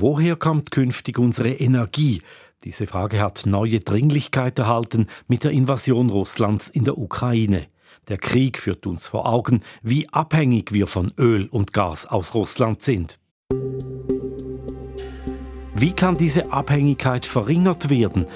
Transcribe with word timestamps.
Woher 0.00 0.36
kommt 0.36 0.70
künftig 0.70 1.18
unsere 1.18 1.50
Energie? 1.50 2.22
Diese 2.62 2.86
Frage 2.86 3.20
hat 3.20 3.46
neue 3.46 3.80
Dringlichkeit 3.80 4.56
erhalten 4.60 5.08
mit 5.26 5.42
der 5.42 5.50
Invasion 5.50 6.08
Russlands 6.08 6.68
in 6.68 6.84
der 6.84 6.98
Ukraine. 6.98 7.66
Der 8.06 8.16
Krieg 8.16 8.60
führt 8.60 8.86
uns 8.86 9.08
vor 9.08 9.26
Augen, 9.26 9.64
wie 9.82 10.08
abhängig 10.10 10.72
wir 10.72 10.86
von 10.86 11.10
Öl 11.18 11.48
und 11.48 11.72
Gas 11.72 12.06
aus 12.06 12.32
Russland 12.34 12.80
sind. 12.84 13.18
Wie 15.74 15.92
kann 15.92 16.16
diese 16.16 16.52
Abhängigkeit 16.52 17.26
verringert 17.26 17.90
werden? 17.90 18.26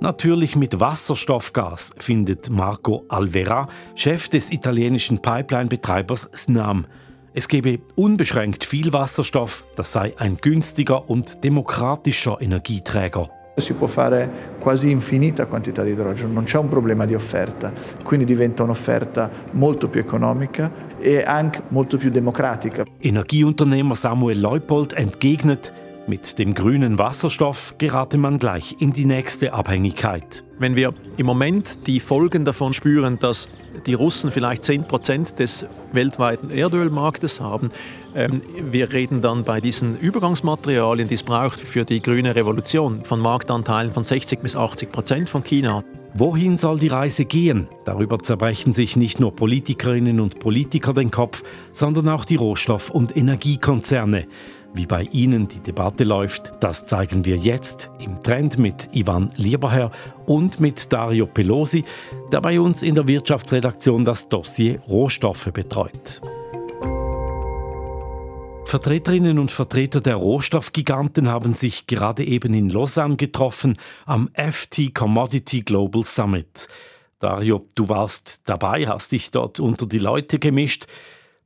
Natürlich 0.00 0.56
mit 0.56 0.80
Wasserstoffgas, 0.80 1.92
findet 1.98 2.50
Marco 2.50 3.04
Alvera, 3.08 3.68
Chef 3.94 4.28
des 4.28 4.50
italienischen 4.50 5.22
Pipeline-Betreibers 5.22 6.28
Snam. 6.34 6.86
Es 7.34 7.48
gebe 7.48 7.78
unbeschränkt 7.94 8.62
viel 8.62 8.92
Wasserstoff, 8.92 9.64
das 9.74 9.90
sei 9.90 10.12
ein 10.18 10.36
günstiger 10.36 11.08
und 11.08 11.42
demokratischer 11.44 12.36
Energieträger. 12.42 13.30
Si 13.56 13.72
può 13.72 13.86
fare 13.86 14.28
quasi 14.58 14.90
infinita 14.90 15.46
quantità 15.46 15.82
di 15.82 15.92
idrogeno, 15.92 16.30
non 16.30 16.44
c'è 16.44 16.58
un 16.58 16.68
problema 16.68 17.06
di 17.06 17.14
offerta, 17.14 17.72
quindi 18.02 18.26
diventa 18.26 18.64
un'offerta 18.64 19.30
molto 19.52 19.88
più 19.88 20.00
economica 20.00 20.70
e 20.98 21.22
anche 21.22 21.62
molto 21.68 21.96
più 21.96 22.10
democratica. 22.10 22.84
Energieunternehmer 23.00 23.96
Samuel 23.96 24.38
Leupold 24.38 24.92
entgegnet, 24.92 25.72
mit 26.06 26.38
dem 26.38 26.52
grünen 26.52 26.98
Wasserstoff 26.98 27.74
gerate 27.78 28.18
man 28.18 28.38
gleich 28.38 28.76
in 28.80 28.92
die 28.92 29.06
nächste 29.06 29.54
Abhängigkeit. 29.54 30.44
Wenn 30.58 30.76
wir 30.76 30.92
im 31.16 31.26
Moment 31.26 31.86
die 31.86 32.00
Folgen 32.00 32.44
davon 32.44 32.74
spüren, 32.74 33.18
dass 33.18 33.48
die 33.86 33.94
Russen 33.94 34.30
vielleicht 34.30 34.64
10 34.64 34.84
Prozent 34.84 35.38
des 35.38 35.66
weltweiten 35.92 36.50
Erdölmarktes 36.50 37.40
haben, 37.40 37.70
ähm, 38.14 38.42
wir 38.70 38.92
reden 38.92 39.22
dann 39.22 39.44
bei 39.44 39.60
diesen 39.60 39.98
Übergangsmaterialien, 39.98 41.08
die 41.08 41.14
es 41.14 41.22
braucht 41.22 41.60
für 41.60 41.84
die 41.84 42.02
grüne 42.02 42.34
Revolution, 42.34 43.04
von 43.04 43.20
Marktanteilen 43.20 43.92
von 43.92 44.04
60 44.04 44.40
bis 44.40 44.56
80 44.56 44.92
Prozent 44.92 45.28
von 45.28 45.42
China. 45.42 45.82
Wohin 46.14 46.58
soll 46.58 46.78
die 46.78 46.88
Reise 46.88 47.24
gehen? 47.24 47.68
Darüber 47.86 48.18
zerbrechen 48.18 48.74
sich 48.74 48.96
nicht 48.96 49.18
nur 49.18 49.34
Politikerinnen 49.34 50.20
und 50.20 50.40
Politiker 50.40 50.92
den 50.92 51.10
Kopf, 51.10 51.42
sondern 51.72 52.06
auch 52.08 52.26
die 52.26 52.36
Rohstoff- 52.36 52.90
und 52.90 53.16
Energiekonzerne. 53.16 54.26
Wie 54.74 54.86
bei 54.86 55.02
Ihnen 55.12 55.48
die 55.48 55.60
Debatte 55.60 56.04
läuft, 56.04 56.52
das 56.60 56.86
zeigen 56.86 57.26
wir 57.26 57.36
jetzt 57.36 57.90
im 57.98 58.22
Trend 58.22 58.58
mit 58.58 58.88
Ivan 58.92 59.30
Lieberherr 59.36 59.90
und 60.24 60.60
mit 60.60 60.90
Dario 60.90 61.26
Pelosi, 61.26 61.84
der 62.32 62.40
bei 62.40 62.58
uns 62.58 62.82
in 62.82 62.94
der 62.94 63.06
Wirtschaftsredaktion 63.06 64.06
das 64.06 64.30
Dossier 64.30 64.80
Rohstoffe 64.88 65.50
betreut. 65.52 66.22
Vertreterinnen 68.64 69.38
und 69.38 69.52
Vertreter 69.52 70.00
der 70.00 70.16
Rohstoffgiganten 70.16 71.28
haben 71.28 71.52
sich 71.52 71.86
gerade 71.86 72.24
eben 72.24 72.54
in 72.54 72.70
Lausanne 72.70 73.16
getroffen 73.16 73.76
am 74.06 74.30
FT 74.32 74.94
Commodity 74.94 75.60
Global 75.60 76.04
Summit. 76.06 76.68
Dario, 77.18 77.66
du 77.74 77.90
warst 77.90 78.40
dabei, 78.46 78.86
hast 78.86 79.12
dich 79.12 79.30
dort 79.30 79.60
unter 79.60 79.86
die 79.86 79.98
Leute 79.98 80.38
gemischt. 80.38 80.86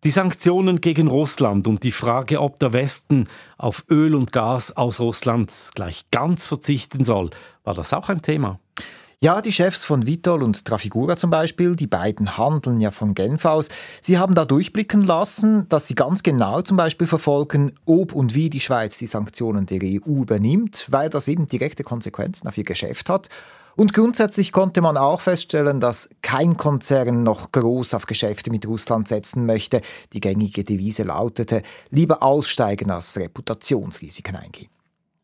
Die 0.06 0.12
Sanktionen 0.12 0.80
gegen 0.80 1.08
Russland 1.08 1.66
und 1.66 1.82
die 1.82 1.90
Frage, 1.90 2.40
ob 2.40 2.60
der 2.60 2.72
Westen 2.72 3.26
auf 3.58 3.84
Öl 3.90 4.14
und 4.14 4.30
Gas 4.30 4.76
aus 4.76 5.00
Russland 5.00 5.52
gleich 5.74 6.08
ganz 6.12 6.46
verzichten 6.46 7.02
soll, 7.02 7.30
war 7.64 7.74
das 7.74 7.92
auch 7.92 8.08
ein 8.08 8.22
Thema? 8.22 8.60
Ja, 9.18 9.42
die 9.42 9.52
Chefs 9.52 9.82
von 9.82 10.06
Vitol 10.06 10.44
und 10.44 10.64
Trafigura 10.64 11.16
zum 11.16 11.30
Beispiel, 11.30 11.74
die 11.74 11.88
beiden 11.88 12.38
handeln 12.38 12.78
ja 12.78 12.92
von 12.92 13.14
Genf 13.14 13.44
aus. 13.46 13.68
Sie 14.00 14.16
haben 14.16 14.36
da 14.36 14.44
durchblicken 14.44 15.02
lassen, 15.02 15.68
dass 15.70 15.88
sie 15.88 15.96
ganz 15.96 16.22
genau 16.22 16.62
zum 16.62 16.76
Beispiel 16.76 17.08
verfolgen, 17.08 17.72
ob 17.84 18.12
und 18.12 18.32
wie 18.36 18.48
die 18.48 18.60
Schweiz 18.60 18.98
die 18.98 19.08
Sanktionen 19.08 19.66
der 19.66 19.80
EU 19.82 20.20
übernimmt, 20.22 20.86
weil 20.88 21.10
das 21.10 21.26
eben 21.26 21.48
direkte 21.48 21.82
Konsequenzen 21.82 22.46
auf 22.46 22.56
ihr 22.56 22.62
Geschäft 22.62 23.10
hat. 23.10 23.28
Und 23.76 23.92
grundsätzlich 23.92 24.52
konnte 24.52 24.80
man 24.80 24.96
auch 24.96 25.20
feststellen, 25.20 25.80
dass 25.80 26.08
kein 26.22 26.56
Konzern 26.56 27.22
noch 27.22 27.52
groß 27.52 27.92
auf 27.92 28.06
Geschäfte 28.06 28.50
mit 28.50 28.66
Russland 28.66 29.06
setzen 29.06 29.44
möchte. 29.44 29.82
Die 30.14 30.20
gängige 30.20 30.64
Devise 30.64 31.02
lautete, 31.02 31.60
lieber 31.90 32.22
aussteigen 32.22 32.90
als 32.90 33.18
Reputationsrisiken 33.18 34.34
eingehen. 34.34 34.70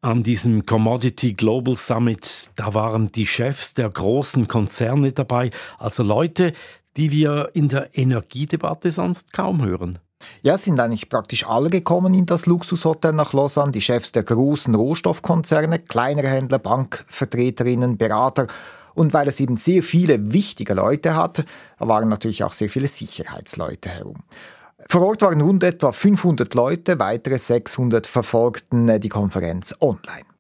An 0.03 0.22
diesem 0.22 0.66
Commodity 0.66 1.32
Global 1.32 1.76
Summit, 1.76 2.50
da 2.56 2.75
waren 2.75 3.10
die 3.12 3.26
Chefs 3.26 3.72
der 3.72 3.88
großen 3.88 4.49
Konzerne 4.49 5.12
dabei, 5.12 5.50
also 5.78 6.03
Leute, 6.03 6.53
die 6.99 7.10
wir 7.10 7.50
in 7.55 7.69
der 7.69 7.97
Energiedebatte 7.97 8.91
sonst 8.91 9.32
kaum 9.32 9.65
hören. 9.65 9.99
Ja, 10.43 10.55
es 10.55 10.65
sind 10.65 10.81
eigentlich 10.81 11.09
praktisch 11.09 11.47
alle 11.47 11.71
gekommen 11.71 12.15
in 12.15 12.27
das 12.27 12.47
Luxushotel 12.47 13.12
nach 13.12 13.33
Lausanne, 13.33 13.72
die 13.72 13.81
Chefs 13.81 14.12
der 14.12 14.22
großen 14.22 14.75
Rohstoffkonzerne, 14.75 15.78
kleinere 15.78 16.28
Händler, 16.28 16.59
Bankvertreterinnen, 16.59 17.97
Berater. 17.97 18.47
Und 18.94 19.15
weil 19.15 19.28
es 19.28 19.41
eben 19.41 19.56
sehr 19.56 19.82
viele 19.82 20.32
wichtige 20.32 20.75
Leute 20.75 21.15
hatte, 21.15 21.44
waren 21.78 22.09
natürlich 22.09 22.44
auch 22.44 22.53
sehr 22.53 22.69
viele 22.69 22.88
Sicherheitsleute 22.88 23.88
herum. 23.88 24.22
Vor 24.88 25.06
Ort 25.06 25.22
waren 25.22 25.41
rund 25.41 25.65
etwa 25.65 25.93
500 25.93 26.55
Leute, 26.55 26.99
weitere 26.99 27.38
600 27.38 28.06
verfolgten 28.06 28.88
äh, 28.88 29.00
die 29.00 29.09
Konferenz 29.09 29.75
online. 29.81 30.31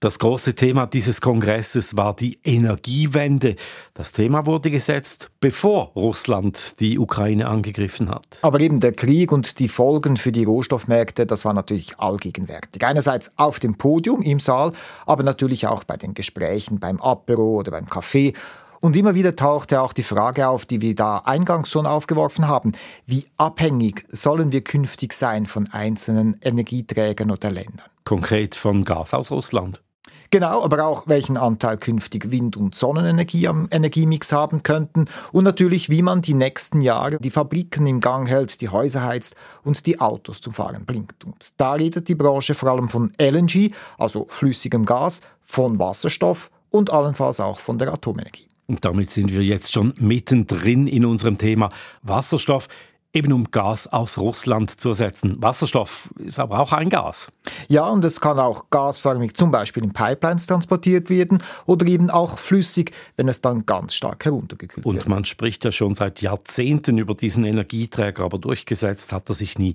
Das 0.00 0.20
große 0.20 0.54
Thema 0.54 0.86
dieses 0.86 1.20
Kongresses 1.20 1.96
war 1.96 2.14
die 2.14 2.38
Energiewende. 2.44 3.56
Das 3.94 4.12
Thema 4.12 4.46
wurde 4.46 4.70
gesetzt, 4.70 5.28
bevor 5.40 5.90
Russland 5.96 6.78
die 6.78 7.00
Ukraine 7.00 7.48
angegriffen 7.48 8.08
hat. 8.08 8.38
Aber 8.42 8.60
eben 8.60 8.78
der 8.78 8.92
Krieg 8.92 9.32
und 9.32 9.58
die 9.58 9.66
Folgen 9.66 10.16
für 10.16 10.30
die 10.30 10.44
Rohstoffmärkte, 10.44 11.26
das 11.26 11.44
war 11.44 11.52
natürlich 11.52 11.98
allgegenwärtig. 11.98 12.84
Einerseits 12.84 13.36
auf 13.38 13.58
dem 13.58 13.76
Podium 13.76 14.22
im 14.22 14.38
Saal, 14.38 14.70
aber 15.04 15.24
natürlich 15.24 15.66
auch 15.66 15.82
bei 15.82 15.96
den 15.96 16.14
Gesprächen 16.14 16.78
beim 16.78 17.00
Apero 17.00 17.56
oder 17.56 17.72
beim 17.72 17.86
Café. 17.86 18.36
Und 18.78 18.96
immer 18.96 19.16
wieder 19.16 19.34
tauchte 19.34 19.82
auch 19.82 19.92
die 19.92 20.04
Frage 20.04 20.46
auf, 20.46 20.64
die 20.64 20.80
wir 20.80 20.94
da 20.94 21.18
eingangs 21.24 21.70
schon 21.70 21.86
aufgeworfen 21.86 22.46
haben. 22.46 22.70
Wie 23.06 23.26
abhängig 23.36 24.04
sollen 24.06 24.52
wir 24.52 24.62
künftig 24.62 25.12
sein 25.12 25.46
von 25.46 25.68
einzelnen 25.72 26.36
Energieträgern 26.40 27.32
oder 27.32 27.50
Ländern? 27.50 27.88
Konkret 28.04 28.54
von 28.54 28.84
Gas 28.84 29.12
aus 29.12 29.32
Russland. 29.32 29.82
Genau, 30.30 30.62
aber 30.62 30.84
auch 30.84 31.06
welchen 31.06 31.38
Anteil 31.38 31.78
künftig 31.78 32.30
Wind- 32.30 32.56
und 32.56 32.74
Sonnenenergie 32.74 33.48
am 33.48 33.66
Energiemix 33.70 34.30
haben 34.30 34.62
könnten 34.62 35.06
und 35.32 35.44
natürlich, 35.44 35.88
wie 35.88 36.02
man 36.02 36.20
die 36.20 36.34
nächsten 36.34 36.82
Jahre 36.82 37.18
die 37.18 37.30
Fabriken 37.30 37.86
im 37.86 38.00
Gang 38.00 38.28
hält, 38.28 38.60
die 38.60 38.68
Häuser 38.68 39.04
heizt 39.04 39.36
und 39.64 39.86
die 39.86 40.00
Autos 40.00 40.42
zum 40.42 40.52
Fahren 40.52 40.84
bringt. 40.84 41.24
Und 41.24 41.48
da 41.56 41.72
redet 41.72 42.08
die 42.08 42.14
Branche 42.14 42.54
vor 42.54 42.70
allem 42.70 42.90
von 42.90 43.10
LNG, 43.18 43.70
also 43.96 44.26
flüssigem 44.28 44.84
Gas, 44.84 45.22
von 45.40 45.78
Wasserstoff 45.78 46.50
und 46.68 46.90
allenfalls 46.90 47.40
auch 47.40 47.58
von 47.58 47.78
der 47.78 47.90
Atomenergie. 47.90 48.48
Und 48.66 48.84
damit 48.84 49.10
sind 49.10 49.32
wir 49.32 49.42
jetzt 49.42 49.72
schon 49.72 49.94
mittendrin 49.96 50.86
in 50.86 51.06
unserem 51.06 51.38
Thema 51.38 51.70
Wasserstoff 52.02 52.68
eben 53.12 53.32
um 53.32 53.50
Gas 53.50 53.86
aus 53.86 54.18
Russland 54.18 54.80
zu 54.80 54.90
ersetzen. 54.90 55.36
Wasserstoff 55.42 56.10
ist 56.18 56.38
aber 56.38 56.60
auch 56.60 56.72
ein 56.72 56.90
Gas. 56.90 57.32
Ja, 57.68 57.88
und 57.88 58.04
es 58.04 58.20
kann 58.20 58.38
auch 58.38 58.70
gasförmig 58.70 59.34
zum 59.34 59.50
Beispiel 59.50 59.82
in 59.82 59.92
Pipelines 59.92 60.46
transportiert 60.46 61.08
werden 61.08 61.38
oder 61.64 61.86
eben 61.86 62.10
auch 62.10 62.38
flüssig, 62.38 62.92
wenn 63.16 63.28
es 63.28 63.40
dann 63.40 63.64
ganz 63.64 63.94
stark 63.94 64.24
heruntergekühlt 64.24 64.84
und 64.84 64.96
wird. 64.96 65.06
Und 65.06 65.10
man 65.10 65.24
spricht 65.24 65.64
ja 65.64 65.72
schon 65.72 65.94
seit 65.94 66.20
Jahrzehnten 66.20 66.98
über 66.98 67.14
diesen 67.14 67.44
Energieträger, 67.44 68.24
aber 68.24 68.38
durchgesetzt 68.38 69.12
hat 69.12 69.28
er 69.30 69.34
sich 69.34 69.58
nie. 69.58 69.74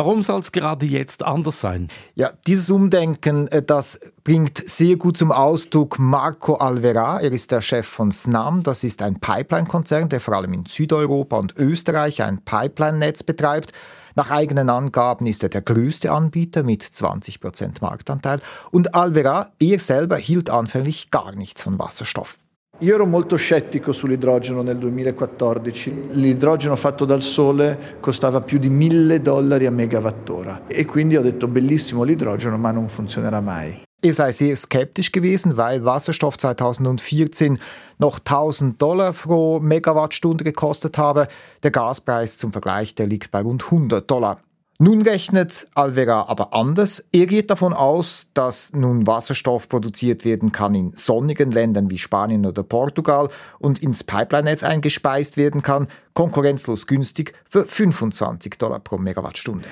Warum 0.00 0.22
soll 0.22 0.40
es 0.40 0.50
gerade 0.50 0.86
jetzt 0.86 1.22
anders 1.22 1.60
sein? 1.60 1.88
Ja, 2.14 2.32
dieses 2.46 2.70
Umdenken, 2.70 3.48
äh, 3.48 3.62
das 3.62 4.00
bringt 4.24 4.56
sehr 4.56 4.96
gut 4.96 5.18
zum 5.18 5.30
Ausdruck 5.30 5.98
Marco 5.98 6.54
Alvera. 6.54 7.20
Er 7.20 7.30
ist 7.32 7.50
der 7.50 7.60
Chef 7.60 7.86
von 7.86 8.10
Snam. 8.10 8.62
Das 8.62 8.82
ist 8.82 9.02
ein 9.02 9.20
Pipeline-Konzern, 9.20 10.08
der 10.08 10.22
vor 10.22 10.36
allem 10.36 10.54
in 10.54 10.64
Südeuropa 10.64 11.36
und 11.36 11.54
Österreich 11.58 12.22
ein 12.22 12.42
Pipeline-Netz 12.42 13.24
betreibt. 13.24 13.74
Nach 14.14 14.30
eigenen 14.30 14.70
Angaben 14.70 15.26
ist 15.26 15.42
er 15.42 15.50
der 15.50 15.60
größte 15.60 16.10
Anbieter 16.10 16.62
mit 16.62 16.82
20% 16.82 17.82
Marktanteil. 17.82 18.40
Und 18.70 18.94
Alvera, 18.94 19.50
er 19.58 19.78
selber, 19.80 20.16
hielt 20.16 20.48
anfänglich 20.48 21.10
gar 21.10 21.36
nichts 21.36 21.62
von 21.62 21.78
Wasserstoff. 21.78 22.38
Io 22.82 22.94
ero 22.94 23.04
molto 23.04 23.36
scettico 23.36 23.92
sull'idrogeno 23.92 24.62
nel 24.62 24.78
2014. 24.78 26.00
L'idrogeno 26.12 26.74
fatto 26.76 27.04
dal 27.04 27.20
sole 27.20 27.98
costava 28.00 28.40
più 28.40 28.58
di 28.58 28.70
1000 28.70 29.20
dollari 29.20 29.66
a 29.66 29.70
megawattora 29.70 30.62
e 30.66 30.86
quindi 30.86 31.14
ho 31.14 31.20
detto 31.20 31.46
bellissimo 31.46 32.04
l'idrogeno 32.04 32.56
ma 32.56 32.70
non 32.70 32.88
funzionerà 32.88 33.42
mai. 33.42 33.82
Er 34.02 34.14
sei 34.14 34.32
sehr 34.32 34.56
skeptisch 34.56 35.12
gewesen, 35.12 35.58
weil 35.58 35.84
Wasserstoff 35.84 36.36
2014 36.36 37.58
noch 37.98 38.18
1000 38.24 38.78
Dollar 38.78 39.12
pro 39.12 39.58
Megawattstunde 39.60 40.42
gekostet 40.42 40.96
habe. 40.96 41.28
Der 41.62 41.70
Gaspreis 41.70 42.38
zum 42.38 42.50
Vergleich, 42.50 42.94
der 42.94 43.06
liegt 43.06 43.30
bei 43.30 43.42
rund 43.42 43.62
100 43.62 44.10
Dollar. 44.10 44.38
Nun 44.82 45.02
rechnet 45.02 45.68
Alvera 45.74 46.24
aber 46.28 46.54
anders. 46.54 47.04
Er 47.12 47.26
geht 47.26 47.50
davon 47.50 47.74
aus, 47.74 48.28
dass 48.32 48.72
nun 48.72 49.06
Wasserstoff 49.06 49.68
produziert 49.68 50.24
werden 50.24 50.52
kann 50.52 50.74
in 50.74 50.92
sonnigen 50.92 51.52
Ländern 51.52 51.90
wie 51.90 51.98
Spanien 51.98 52.46
oder 52.46 52.62
Portugal 52.62 53.28
und 53.58 53.82
ins 53.82 54.04
Pipeline-Netz 54.04 54.62
eingespeist 54.62 55.36
werden 55.36 55.60
kann. 55.60 55.86
Konkurrenzlos 56.14 56.86
günstig 56.86 57.32
für 57.44 57.64
25 57.64 58.58
Dollar 58.58 58.80
pro 58.80 58.98
Megawattstunde. 58.98 59.66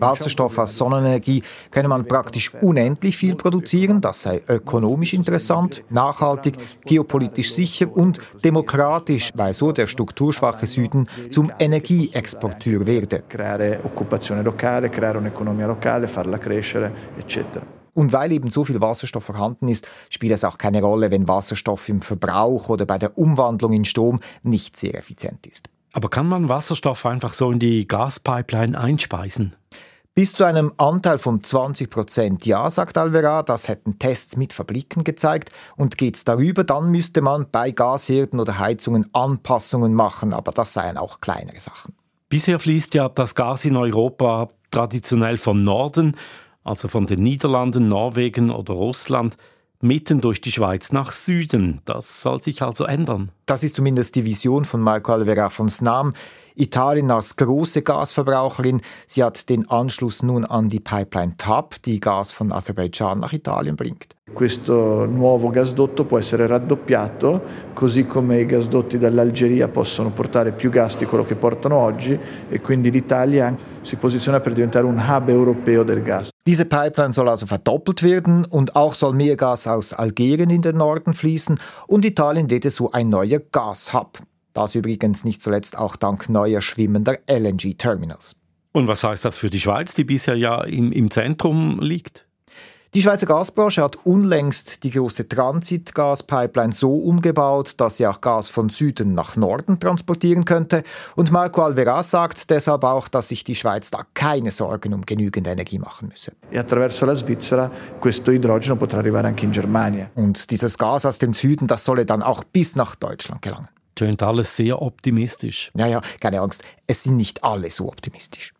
Wasserstoff 0.00 0.58
aus 0.58 0.76
Sonnenenergie 0.76 1.42
könne 1.70 1.88
man 1.88 2.06
praktisch 2.06 2.52
unendlich 2.60 3.16
viel 3.16 3.34
produzieren. 3.34 4.00
Das 4.00 4.22
sei 4.22 4.42
ökonomisch 4.48 5.12
interessant, 5.12 5.82
nachhaltig, 5.90 6.56
geopolitisch 6.84 7.52
sicher 7.52 7.94
und 7.94 8.20
demokratisch, 8.44 9.30
weil 9.34 9.52
so 9.52 9.72
der 9.72 9.86
strukturschwache 9.86 10.66
Süden 10.66 11.06
zum 11.30 11.50
Energieexporteur 11.58 12.86
werde. 12.86 13.22
Creare 13.28 13.80
occupazione 13.84 14.42
locale, 14.42 14.88
creare 14.90 15.18
un'economia 15.18 15.66
locale, 15.66 16.08
farla 16.08 16.38
crescere, 16.38 16.92
eccetera. 17.18 17.81
Und 17.94 18.12
weil 18.12 18.32
eben 18.32 18.48
so 18.48 18.64
viel 18.64 18.80
Wasserstoff 18.80 19.24
vorhanden 19.24 19.68
ist, 19.68 19.88
spielt 20.08 20.32
es 20.32 20.44
auch 20.44 20.58
keine 20.58 20.82
Rolle, 20.82 21.10
wenn 21.10 21.28
Wasserstoff 21.28 21.88
im 21.88 22.00
Verbrauch 22.00 22.68
oder 22.68 22.86
bei 22.86 22.98
der 22.98 23.18
Umwandlung 23.18 23.72
in 23.72 23.84
Strom 23.84 24.20
nicht 24.42 24.78
sehr 24.78 24.94
effizient 24.94 25.46
ist. 25.46 25.68
Aber 25.92 26.08
kann 26.08 26.26
man 26.26 26.48
Wasserstoff 26.48 27.04
einfach 27.04 27.34
so 27.34 27.50
in 27.50 27.58
die 27.58 27.86
Gaspipeline 27.86 28.78
einspeisen? 28.78 29.54
Bis 30.14 30.34
zu 30.34 30.44
einem 30.44 30.72
Anteil 30.76 31.16
von 31.16 31.42
20 31.42 31.88
Prozent 31.88 32.44
ja, 32.44 32.68
sagt 32.68 32.98
Alvera, 32.98 33.42
das 33.42 33.68
hätten 33.68 33.98
Tests 33.98 34.36
mit 34.36 34.52
Fabriken 34.52 35.04
gezeigt. 35.04 35.50
Und 35.74 35.96
geht 35.96 36.16
es 36.16 36.24
darüber, 36.24 36.64
dann 36.64 36.90
müsste 36.90 37.22
man 37.22 37.46
bei 37.50 37.70
Gasherden 37.70 38.38
oder 38.38 38.58
Heizungen 38.58 39.08
Anpassungen 39.14 39.94
machen, 39.94 40.34
aber 40.34 40.52
das 40.52 40.74
seien 40.74 40.98
auch 40.98 41.20
kleinere 41.20 41.60
Sachen. 41.60 41.94
Bisher 42.28 42.58
fließt 42.58 42.92
ja 42.92 43.08
das 43.08 43.34
Gas 43.34 43.64
in 43.64 43.76
Europa 43.76 44.50
traditionell 44.70 45.38
von 45.38 45.64
Norden 45.64 46.16
also 46.64 46.88
von 46.88 47.06
den 47.06 47.22
Niederlanden, 47.22 47.88
Norwegen 47.88 48.50
oder 48.50 48.74
Russland, 48.74 49.36
mitten 49.80 50.20
durch 50.20 50.40
die 50.40 50.52
Schweiz 50.52 50.92
nach 50.92 51.10
Süden. 51.10 51.80
Das 51.84 52.22
soll 52.22 52.40
sich 52.40 52.62
also 52.62 52.84
ändern. 52.84 53.30
Das 53.46 53.64
ist 53.64 53.76
zumindest 53.76 54.14
die 54.14 54.24
Vision 54.24 54.64
von 54.64 54.80
Marco 54.80 55.12
Alvera 55.12 55.48
von 55.48 55.68
Snam. 55.68 56.14
Italien 56.54 57.10
als 57.10 57.36
große 57.36 57.82
Gasverbraucherin. 57.82 58.80
Sie 59.06 59.24
hat 59.24 59.48
den 59.48 59.68
Anschluss 59.70 60.22
nun 60.22 60.44
an 60.44 60.68
die 60.68 60.80
Pipeline 60.80 61.34
TAP, 61.36 61.82
die 61.82 61.98
Gas 61.98 62.30
von 62.30 62.52
Aserbaidschan 62.52 63.20
nach 63.20 63.32
Italien 63.32 63.74
bringt. 63.74 64.14
Questo 64.32 65.06
nuovo 65.06 65.50
gasdotto 65.50 66.04
può 66.04 66.18
essere 66.18 66.46
raddoppiato, 66.46 67.42
così 67.74 68.06
come 68.06 68.40
i 68.40 68.46
gasdotti 68.46 68.96
dall'Algeria 68.96 69.68
possono 69.68 70.10
portare 70.10 70.52
più 70.52 70.70
gas 70.70 70.96
di 70.96 71.04
quello 71.04 71.24
che 71.24 71.34
portano 71.34 71.76
oggi 71.76 72.18
e 72.48 72.60
quindi 72.60 72.90
l'Italia 72.90 73.54
si 73.82 73.96
posiziona 73.96 74.40
per 74.40 74.52
diventare 74.52 74.86
un 74.86 74.98
hub 74.98 75.28
europeo 75.28 75.84
del 75.84 76.02
gas. 76.02 76.30
Diese 76.46 76.64
Pipeline 76.64 77.12
soll 77.12 77.28
also 77.28 77.46
verdoppelt 77.46 78.02
werden 78.02 78.44
und 78.44 78.74
auch 78.74 78.94
soll 78.94 79.14
mehr 79.14 79.36
Gas 79.36 79.66
aus 79.66 79.92
Algerien 79.92 80.50
in 80.50 80.62
den 80.62 80.76
Norden 80.76 81.14
fließen 81.14 81.58
und 81.86 82.04
Italien 82.04 82.50
wird 82.50 82.64
so 82.70 82.90
ein 82.90 83.08
neuer 83.08 83.40
Gashub. 83.52 84.18
Das 84.52 84.74
übrigens 84.74 85.24
nicht 85.24 85.40
zuletzt 85.40 85.78
auch 85.78 85.96
dank 85.96 86.28
neuer 86.28 86.60
schwimmender 86.60 87.18
LNG-Terminals. 87.28 88.36
Und 88.72 88.88
was 88.88 89.04
heißt 89.04 89.24
das 89.24 89.38
für 89.38 89.50
die 89.50 89.60
Schweiz, 89.60 89.94
die 89.94 90.04
bisher 90.04 90.36
ja 90.36 90.62
im, 90.62 90.92
im 90.92 91.10
Zentrum 91.10 91.78
liegt? 91.80 92.26
Die 92.94 93.00
Schweizer 93.00 93.24
Gasbranche 93.24 93.82
hat 93.82 94.04
unlängst 94.04 94.84
die 94.84 94.90
große 94.90 95.26
Transitgaspipeline 95.26 96.74
so 96.74 96.94
umgebaut, 96.94 97.72
dass 97.78 97.96
sie 97.96 98.06
auch 98.06 98.20
Gas 98.20 98.50
von 98.50 98.68
Süden 98.68 99.14
nach 99.14 99.34
Norden 99.34 99.80
transportieren 99.80 100.44
könnte. 100.44 100.82
Und 101.16 101.32
Marco 101.32 101.62
Alveraz 101.62 102.10
sagt 102.10 102.50
deshalb 102.50 102.84
auch, 102.84 103.08
dass 103.08 103.28
sich 103.28 103.44
die 103.44 103.54
Schweiz 103.54 103.90
da 103.90 104.02
keine 104.12 104.50
Sorgen 104.50 104.92
um 104.92 105.06
genügend 105.06 105.46
Energie 105.48 105.78
machen 105.78 106.08
müsse. 106.08 106.32
E. 109.96 110.20
Und 110.20 110.50
dieses 110.50 110.76
Gas 110.76 111.06
aus 111.06 111.18
dem 111.18 111.32
Süden, 111.32 111.68
das 111.68 111.84
solle 111.84 112.04
dann 112.04 112.22
auch 112.22 112.44
bis 112.44 112.76
nach 112.76 112.94
Deutschland 112.94 113.40
gelangen. 113.40 113.68
Tönt 113.94 114.22
alles 114.22 114.54
sehr 114.54 114.82
optimistisch. 114.82 115.70
Ja, 115.78 115.86
ja, 115.86 116.02
keine 116.20 116.42
Angst. 116.42 116.62
Es 116.86 117.04
sind 117.04 117.16
nicht 117.16 117.42
alle 117.42 117.70
so 117.70 117.88
optimistisch. 117.88 118.52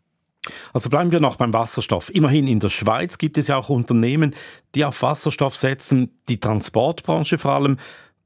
Also 0.73 0.91
bleiben 0.91 1.13
wir 1.13 1.21
noch 1.21 1.37
beim 1.37 1.53
Wasserstoff. 1.53 2.13
Immerhin 2.15 2.49
in 2.49 2.61
der 2.61 2.69
Schweiz 2.69 3.19
gibt 3.19 3.39
es 3.39 3.49
ja 3.49 3.57
auch 3.57 3.69
Unternehmen, 3.69 4.35
die 4.75 4.85
auf 4.85 5.03
Wasserstoff 5.03 5.57
setzen, 5.57 6.17
die 6.29 6.41
Transportbranche 6.41 7.39
vor 7.39 7.53
allem. 7.53 7.79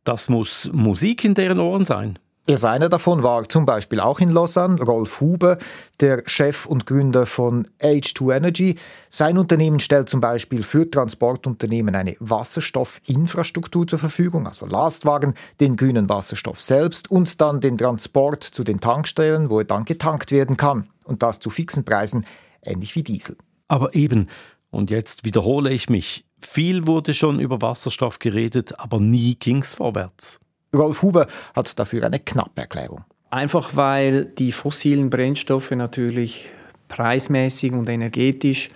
Das 0.04 0.28
muss 0.28 0.70
Musik 0.72 1.24
in 1.24 1.34
deren 1.34 1.60
Ohren 1.60 1.84
sein. 1.84 2.18
Einer 2.48 2.88
davon 2.88 3.24
war 3.24 3.48
zum 3.48 3.66
Beispiel 3.66 3.98
auch 3.98 4.20
in 4.20 4.28
Lausanne, 4.28 4.80
Rolf 4.80 5.20
Huber, 5.20 5.58
der 5.98 6.22
Chef 6.26 6.64
und 6.64 6.86
Gründer 6.86 7.26
von 7.26 7.66
H2 7.80 8.36
Energy. 8.36 8.76
Sein 9.08 9.36
Unternehmen 9.36 9.80
stellt 9.80 10.08
zum 10.08 10.20
Beispiel 10.20 10.62
für 10.62 10.88
Transportunternehmen 10.88 11.96
eine 11.96 12.14
Wasserstoffinfrastruktur 12.20 13.88
zur 13.88 13.98
Verfügung, 13.98 14.46
also 14.46 14.64
Lastwagen, 14.64 15.34
den 15.58 15.74
grünen 15.74 16.08
Wasserstoff 16.08 16.60
selbst 16.60 17.10
und 17.10 17.40
dann 17.40 17.60
den 17.60 17.78
Transport 17.78 18.44
zu 18.44 18.62
den 18.62 18.80
Tankstellen, 18.80 19.50
wo 19.50 19.58
er 19.58 19.64
dann 19.64 19.84
getankt 19.84 20.30
werden 20.30 20.56
kann. 20.56 20.86
Und 21.06 21.22
das 21.22 21.40
zu 21.40 21.50
fixen 21.50 21.84
Preisen, 21.84 22.26
ähnlich 22.62 22.94
wie 22.96 23.02
Diesel. 23.02 23.36
Aber 23.68 23.94
eben, 23.94 24.28
und 24.70 24.90
jetzt 24.90 25.24
wiederhole 25.24 25.72
ich 25.72 25.88
mich, 25.88 26.24
viel 26.40 26.86
wurde 26.86 27.14
schon 27.14 27.40
über 27.40 27.62
Wasserstoff 27.62 28.18
geredet, 28.18 28.78
aber 28.78 29.00
nie 29.00 29.36
ging 29.36 29.58
es 29.58 29.74
vorwärts. 29.74 30.40
Rolf 30.74 31.02
Huber 31.02 31.26
hat 31.54 31.78
dafür 31.78 32.04
eine 32.04 32.18
knappe 32.18 32.60
Erklärung. 32.62 33.04
Einfach 33.30 33.76
weil 33.76 34.26
die 34.26 34.52
fossilen 34.52 35.10
Brennstoffe 35.10 35.70
natürlich 35.72 36.48
preismäßig 36.88 37.72
und 37.72 37.88
energetisch 37.88 38.70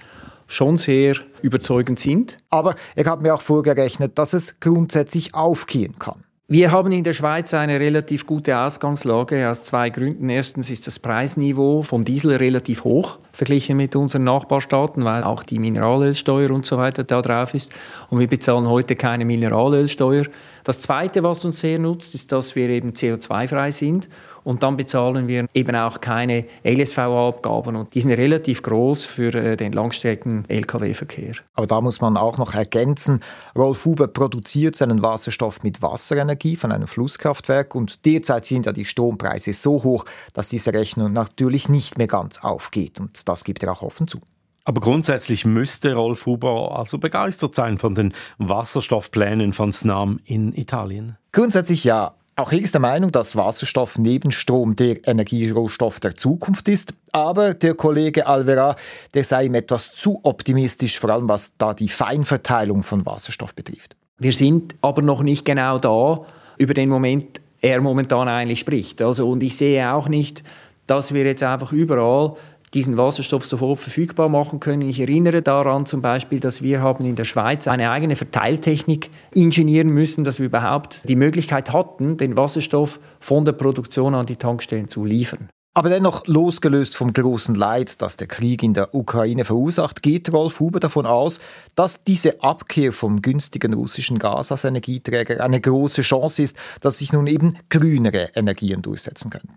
schon 0.47 0.79
sehr 0.79 1.17
überzeugend 1.43 2.00
sind. 2.00 2.38
Aber 2.50 2.75
er 2.97 3.05
hat 3.06 3.23
mir 3.23 3.35
auch 3.35 3.43
vorgerechnet, 3.43 4.19
dass 4.19 4.32
es 4.32 4.59
grundsätzlich 4.59 5.35
aufgehen 5.35 5.97
kann. 5.99 6.21
Wir 6.52 6.73
haben 6.73 6.91
in 6.91 7.05
der 7.05 7.12
Schweiz 7.12 7.55
eine 7.55 7.79
relativ 7.79 8.26
gute 8.26 8.58
Ausgangslage 8.58 9.49
aus 9.49 9.62
zwei 9.62 9.88
Gründen. 9.88 10.29
Erstens 10.29 10.69
ist 10.69 10.85
das 10.88 10.99
Preisniveau 10.99 11.85
vom 11.85 12.05
Diesel 12.05 12.35
relativ 12.35 12.82
hoch 12.82 13.20
verglichen 13.31 13.76
mit 13.76 13.94
unseren 13.94 14.25
Nachbarstaaten, 14.25 15.05
weil 15.05 15.23
auch 15.23 15.44
die 15.44 15.61
Mineralölsteuer 15.61 16.50
und 16.50 16.67
so 16.67 16.76
weiter 16.76 17.05
da 17.05 17.23
drauf 17.23 17.55
ist. 17.55 17.73
Und 18.08 18.19
wir 18.19 18.26
bezahlen 18.26 18.69
heute 18.69 18.97
keine 18.97 19.25
Mineralölsteuer. 19.25 20.25
Das 20.64 20.81
Zweite, 20.81 21.23
was 21.23 21.44
uns 21.44 21.61
sehr 21.61 21.79
nutzt, 21.79 22.17
ist, 22.17 22.32
dass 22.32 22.56
wir 22.56 22.69
eben 22.69 22.94
CO2-frei 22.94 23.70
sind 23.70 24.08
und 24.45 24.63
dann 24.63 24.77
bezahlen 24.77 25.29
wir 25.29 25.47
eben 25.55 25.77
auch 25.77 26.01
keine 26.01 26.47
LSVA-Abgaben 26.65 27.77
und 27.77 27.95
die 27.95 28.01
sind 28.01 28.13
relativ 28.13 28.63
groß 28.63 29.05
für 29.05 29.35
äh, 29.35 29.57
den 29.57 29.73
Langstrecken-Lkw-Verkehr. 29.73 31.35
Aber 31.55 31.67
da 31.67 31.81
muss 31.81 32.01
man 32.01 32.17
auch 32.17 32.39
noch 32.39 32.55
ergänzen, 32.55 33.21
Rolf 33.57 33.85
Huber 33.85 34.09
produziert 34.09 34.77
seinen 34.77 35.03
Wasserstoff 35.03 35.63
mit 35.63 35.83
Wasserenergie 35.83 36.57
von 36.57 36.73
einem 36.73 36.87
Flusskraftwerk 36.87 37.75
und 37.75 38.05
derzeit 38.07 38.47
sind 38.47 38.67
ja 38.67 38.73
die 38.73 38.85
Strompreise 38.85 39.53
so 39.53 39.83
hoch, 39.83 40.05
dass 40.33 40.49
diese 40.49 40.73
Rechnung 40.73 41.13
natürlich 41.13 41.69
nicht 41.69 41.99
mehr 41.99 42.07
ganz 42.07 42.43
aufgeht 42.43 43.01
und 43.01 43.29
das 43.29 43.45
gibt 43.45 43.63
er 43.63 43.73
auch 43.73 43.83
offen 43.83 44.07
zu. 44.09 44.21
Aber 44.65 44.81
grundsätzlich 44.81 45.44
müsste 45.44 45.94
Rolf 45.94 46.27
Huber 46.27 46.79
also 46.79 46.99
begeistert 46.99 47.55
sein 47.55 47.79
von 47.79 47.94
den 47.94 48.15
Wasserstoffplänen 48.39 49.53
von 49.53 49.73
Snam 49.73 50.20
in 50.25 50.53
Italien. 50.55 51.17
Grundsätzlich 51.32 51.85
ja. 51.85 52.15
Auch 52.41 52.53
er 52.53 52.61
ist 52.61 52.73
der 52.73 52.81
Meinung, 52.81 53.13
dass 53.13 53.37
Wasserstoff 53.37 53.99
neben 53.99 54.31
Strom 54.31 54.75
der 54.75 55.06
Energierohstoff 55.06 56.01
der 56.01 56.15
Zukunft 56.15 56.69
ist. 56.69 56.94
Aber 57.13 57.53
der 57.53 57.75
Kollege 57.75 58.27
Alvera, 58.27 58.77
der 59.13 59.25
sei 59.25 59.44
ihm 59.44 59.55
etwas 59.55 59.93
zu 59.93 60.20
optimistisch, 60.23 60.99
vor 60.99 61.11
allem 61.11 61.29
was 61.29 61.59
da 61.59 61.75
die 61.75 61.91
Feinverteilung 61.91 62.82
von 62.82 63.05
Wasserstoff 63.05 63.55
betrifft. 63.55 63.94
Wir 64.17 64.32
sind 64.32 64.75
aber 64.81 65.03
noch 65.03 65.23
nicht 65.23 65.44
genau 65.44 65.79
da, 65.79 66.25
über 66.56 66.73
den 66.73 66.89
Moment 66.89 67.43
er 67.61 67.82
momentan 67.82 68.27
eigentlich 68.27 68.61
spricht. 68.61 69.03
Also, 69.03 69.29
und 69.29 69.43
ich 69.43 69.55
sehe 69.59 69.93
auch 69.93 70.09
nicht, 70.09 70.43
dass 70.87 71.13
wir 71.13 71.27
jetzt 71.27 71.43
einfach 71.43 71.73
überall 71.73 72.37
diesen 72.74 72.96
Wasserstoff 72.96 73.44
sofort 73.44 73.79
verfügbar 73.79 74.29
machen 74.29 74.60
können. 74.60 74.82
Ich 74.82 75.00
erinnere 75.00 75.43
daran 75.43 75.86
zum 75.86 76.03
Beispiel, 76.03 76.41
dass 76.41 76.62
wir 76.62 76.82
haben 76.82 77.05
in 77.05 77.17
der 77.17 77.24
Schweiz 77.24 77.67
eine 77.67 77.91
eigene 77.91 78.17
Verteiltechnik 78.17 79.10
ingenieren 79.34 79.89
müssen, 79.89 80.24
dass 80.24 80.39
wir 80.39 80.46
überhaupt 80.46 81.03
die 81.08 81.17
Möglichkeit 81.17 81.72
hatten, 81.72 82.17
den 82.17 82.36
Wasserstoff 82.36 83.00
von 83.19 83.44
der 83.44 83.53
Produktion 83.53 84.15
an 84.15 84.27
die 84.27 84.36
Tankstellen 84.36 84.89
zu 84.89 85.05
liefern. 85.05 85.48
Aber 85.72 85.89
dennoch 85.89 86.27
losgelöst 86.27 86.96
vom 86.96 87.12
großen 87.12 87.55
Leid, 87.55 88.03
das 88.03 88.17
der 88.17 88.27
Krieg 88.27 88.65
in 88.65 88.74
der 88.74 88.93
Ukraine 88.93 89.44
verursacht, 89.44 90.03
geht 90.03 90.32
Rolf 90.32 90.58
Huber 90.58 90.81
davon 90.81 91.06
aus, 91.06 91.41
dass 91.77 92.03
diese 92.03 92.43
Abkehr 92.43 92.93
vom 92.93 93.22
günstigen 93.22 93.74
russischen 93.74 94.19
Gas 94.19 94.50
als 94.50 94.65
Energieträger 94.65 95.43
eine 95.43 95.60
große 95.60 96.03
Chance 96.03 96.43
ist, 96.43 96.56
dass 96.81 96.98
sich 96.98 97.12
nun 97.12 97.29
eben 97.29 97.56
grünere 97.69 98.31
Energien 98.34 98.82
durchsetzen 98.82 99.31
könnten. 99.31 99.55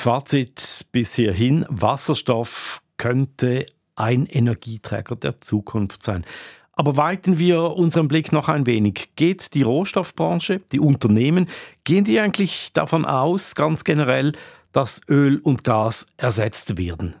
Fazit 0.00 0.86
bis 0.92 1.14
hierhin, 1.14 1.66
Wasserstoff 1.68 2.82
könnte 2.98 3.66
ein 3.96 4.26
Energieträger 4.26 5.16
der 5.16 5.40
Zukunft 5.40 6.04
sein. 6.04 6.24
Aber 6.70 6.96
weiten 6.96 7.40
wir 7.40 7.72
unseren 7.72 8.06
Blick 8.06 8.30
noch 8.30 8.48
ein 8.48 8.64
wenig. 8.64 9.10
Geht 9.16 9.54
die 9.54 9.62
Rohstoffbranche, 9.62 10.60
die 10.70 10.78
Unternehmen, 10.78 11.48
gehen 11.82 12.04
die 12.04 12.20
eigentlich 12.20 12.72
davon 12.74 13.04
aus, 13.04 13.56
ganz 13.56 13.82
generell, 13.82 14.34
dass 14.70 15.00
Öl 15.08 15.40
und 15.40 15.64
Gas 15.64 16.06
ersetzt 16.16 16.78
werden? 16.78 17.16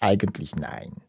Eigentlich 0.00 0.56
nein. 0.56 1.05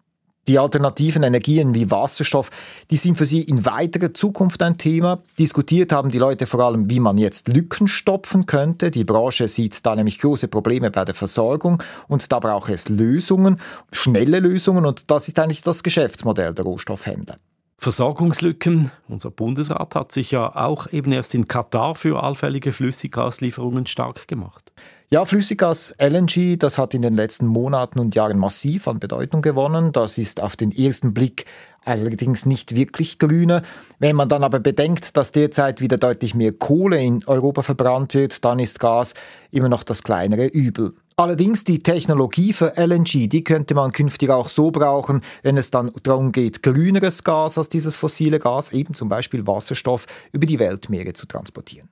Die 0.48 0.60
alternativen 0.60 1.24
Energien 1.24 1.75
wie 1.75 1.92
Wasserstoff, 1.92 2.50
die 2.89 2.96
sind 2.96 3.18
für 3.18 3.25
Sie 3.25 3.42
in 3.42 3.66
weiterer 3.66 4.13
Zukunft 4.13 4.62
ein 4.63 4.77
Thema. 4.77 5.22
Diskutiert 5.38 5.92
haben 5.92 6.10
die 6.10 6.20
Leute 6.20 6.46
vor 6.46 6.62
allem, 6.62 6.89
wie 6.89 7.01
man 7.01 7.18
jetzt 7.18 7.50
Lücken 7.50 7.89
stopfen 7.89 8.46
könnte. 8.46 8.89
Die 8.89 9.04
Branche 9.04 9.50
sieht 9.50 9.86
da 9.86 9.96
nämlich 9.96 10.20
große 10.20 10.48
Probleme 10.48 10.89
bei 10.89 11.04
der 11.04 11.16
Versorgung 11.16 11.84
und 12.08 12.32
da 12.32 12.39
braucht 12.39 12.70
es 12.70 12.88
Lösungen, 12.88 13.60
schnelle 13.92 14.39
Lösungen 14.39 14.86
und 14.86 15.12
das 15.12 15.27
ist 15.27 15.38
eigentlich 15.38 15.63
das 15.63 15.84
Geschäftsmodell 15.84 16.54
der 16.54 16.63
Rohstoffhändler. 16.63 17.38
Versorgungslücken. 17.79 18.91
Unser 19.07 19.29
Bundesrat 19.29 19.93
hat 19.93 20.12
sich 20.12 20.31
ja 20.31 20.55
auch 20.55 20.91
eben 20.91 21.12
erst 21.12 21.36
in 21.36 21.48
Katar 21.48 21.93
für 21.93 22.24
allfällige 22.24 22.72
Flüssiggaslieferungen 22.72 23.86
stark 23.86 24.27
gemacht. 24.27 24.74
Ja, 25.10 25.24
Flüssiggas 25.24 25.96
LNG, 26.00 26.57
das 26.57 26.77
hat 26.77 26.93
in 26.93 27.01
den 27.01 27.15
letzten 27.15 27.46
Monaten 27.46 28.00
und 28.00 28.15
Jahren 28.15 28.39
massiv 28.39 28.88
an 28.88 29.00
Bedeutung 29.00 29.41
gewonnen. 29.41 29.91
Das 29.93 30.17
ist 30.17 30.41
auf 30.41 30.55
den 30.55 30.72
ersten 30.72 31.13
Blick 31.13 31.46
allerdings 31.86 32.46
nicht 32.46 32.75
wirklich 32.75 33.19
grüner. 33.19 33.62
Wenn 34.00 34.15
man 34.15 34.27
dann 34.27 34.43
aber 34.43 34.60
bedenkt, 34.60 35.15
dass 35.15 35.31
derzeit 35.31 35.79
wieder 35.79 35.98
deutlich 35.98 36.36
mehr 36.36 36.51
Kohle 36.51 37.01
in 37.01 37.24
Europa 37.25 37.62
verbrannt 37.62 38.15
wird, 38.15 38.43
dann 38.43 38.60
ist 38.60 38.79
Gas 38.79 39.13
immer 39.51 39.69
noch 39.69 39.84
das 39.84 40.03
kleinere 40.03 40.48
Übel. 40.48 40.93
Allerdings 41.19 41.63
die 41.63 41.79
Technologie 41.79 42.53
für 42.53 42.77
LNG, 42.77 43.27
die 43.27 43.43
könnte 43.43 43.74
man 43.74 43.91
künftig 43.91 44.29
auch 44.29 44.47
so 44.47 44.69
brauchen, 44.69 45.24
wenn 45.41 45.57
es 45.57 45.71
dann 45.71 45.91
darum 46.03 46.31
geht, 46.31 46.62
grüneres 46.62 47.24
Gas 47.24 47.57
als 47.57 47.69
dieses 47.69 47.97
fossile 47.97 48.38
Gas, 48.38 48.71
eben 48.71 48.93
zum 48.93 49.09
Beispiel 49.09 49.47
Wasserstoff, 49.47 50.05
über 50.31 50.45
die 50.45 50.59
Weltmeere 50.59 51.13
zu 51.13 51.25
transportieren. 51.25 51.89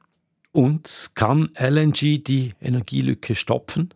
Und 0.51 1.10
kann 1.15 1.50
LNG 1.58 2.24
die 2.24 2.53
Energielücke 2.62 3.34
stopfen? 3.34 3.96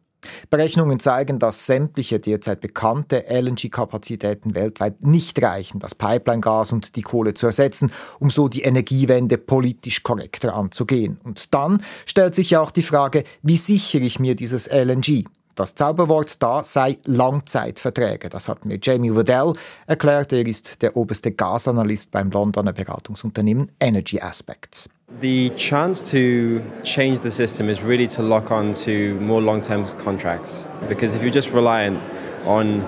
Berechnungen 0.50 1.00
zeigen, 1.00 1.40
dass 1.40 1.66
sämtliche 1.66 2.20
derzeit 2.20 2.60
bekannte 2.60 3.26
LNG-Kapazitäten 3.30 4.56
weltweit 4.56 5.06
nicht 5.06 5.42
reichen, 5.42 5.80
das 5.80 5.96
Pipeline-Gas 5.96 6.72
und 6.72 6.96
die 6.96 7.02
Kohle 7.02 7.34
zu 7.34 7.46
ersetzen, 7.46 7.92
um 8.20 8.30
so 8.30 8.48
die 8.48 8.64
Energiewende 8.64 9.38
politisch 9.38 10.04
korrekter 10.04 10.56
anzugehen. 10.56 11.20
Und 11.24 11.54
dann 11.54 11.84
stellt 12.06 12.36
sich 12.36 12.50
ja 12.52 12.62
auch 12.62 12.72
die 12.72 12.84
Frage, 12.84 13.24
wie 13.42 13.58
sichere 13.58 14.04
ich 14.04 14.20
mir 14.20 14.36
dieses 14.36 14.68
LNG? 14.68 15.26
Das 15.60 15.76
Zauberwort 15.76 16.42
da 16.42 16.64
sei 16.64 17.00
Langzeitverträge. 17.04 18.30
Das 18.30 18.48
hat 18.48 18.64
mir 18.64 18.80
Jamie 18.82 19.14
Waddell 19.14 19.52
erklärt. 19.88 20.32
Er 20.32 20.48
ist 20.48 20.82
der 20.82 20.96
oberste 20.96 21.34
Gasanalyst 21.34 22.14
beim 22.14 22.32
Londoner 22.32 22.72
Beratungsunternehmen 22.72 23.70
Energy 23.82 24.22
Aspects. 24.22 24.90
The 25.20 25.50
chance 25.58 26.02
to 26.12 26.62
change 26.84 27.20
the 27.24 27.30
system 27.30 27.68
is 27.68 27.84
really 27.84 28.08
to 28.08 28.22
lock 28.22 28.52
on 28.52 28.72
to 28.86 29.20
more 29.20 29.42
long 29.42 29.62
term 29.62 29.86
contracts. 30.02 30.66
Because 30.88 31.14
if 31.14 31.22
you're 31.22 31.30
just 31.30 31.54
reliant 31.54 32.00
on 32.46 32.86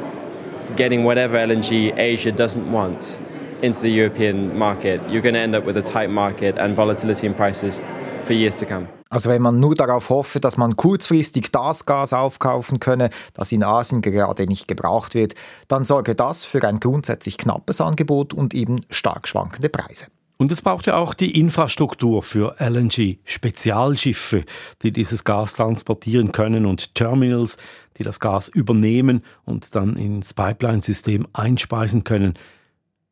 getting 0.78 1.04
whatever 1.04 1.36
LNG 1.36 1.94
Asia 1.98 2.32
doesn't 2.32 2.72
want 2.72 3.20
into 3.62 3.82
the 3.82 3.92
European 3.92 4.58
market, 4.58 5.02
you're 5.10 5.22
going 5.22 5.36
to 5.36 5.42
end 5.42 5.56
up 5.56 5.66
with 5.66 5.76
a 5.76 5.82
tight 5.82 6.10
market 6.10 6.58
and 6.58 6.74
volatility 6.74 7.28
in 7.28 7.34
prices 7.34 7.86
for 8.24 8.36
years 8.36 8.58
to 8.58 8.66
come. 8.66 8.88
Also 9.10 9.30
wenn 9.30 9.42
man 9.42 9.60
nur 9.60 9.76
darauf 9.76 10.10
hoffe, 10.10 10.40
dass 10.40 10.56
man 10.56 10.78
kurzfristig 10.78 11.52
das 11.52 11.86
Gas 11.86 12.14
aufkaufen 12.14 12.80
könne, 12.80 13.10
das 13.34 13.52
in 13.52 13.64
Asien 13.64 14.02
gerade 14.02 14.46
nicht 14.46 14.68
gebraucht 14.68 15.16
wird, 15.16 15.36
dann 15.68 15.84
sorge 15.84 16.16
das 16.16 16.46
für 16.46 16.66
ein 16.66 16.80
grundsätzlich 16.80 17.38
knappes 17.38 17.82
Angebot 17.82 18.34
und 18.34 18.54
eben 18.54 18.82
stark 18.90 19.28
schwankende 19.28 19.68
Preise. 19.68 20.08
Und 20.42 20.52
es 20.52 20.64
braucht 20.64 20.88
ja 20.88 20.96
auch 20.96 21.14
die 21.14 21.40
Infrastruktur 21.40 22.24
für 22.24 22.56
LNG, 22.58 23.20
Spezialschiffe, 23.26 24.44
die 24.82 24.92
dieses 24.92 25.24
Gas 25.24 25.54
transportieren 25.54 26.32
können 26.32 26.66
und 26.66 26.96
Terminals, 26.96 27.58
die 27.98 28.04
das 28.04 28.20
Gas 28.20 28.48
übernehmen 28.48 29.24
und 29.46 29.76
dann 29.76 29.98
ins 29.98 30.34
Pipeline-System 30.34 31.28
einspeisen 31.34 32.04
können. 32.04 32.40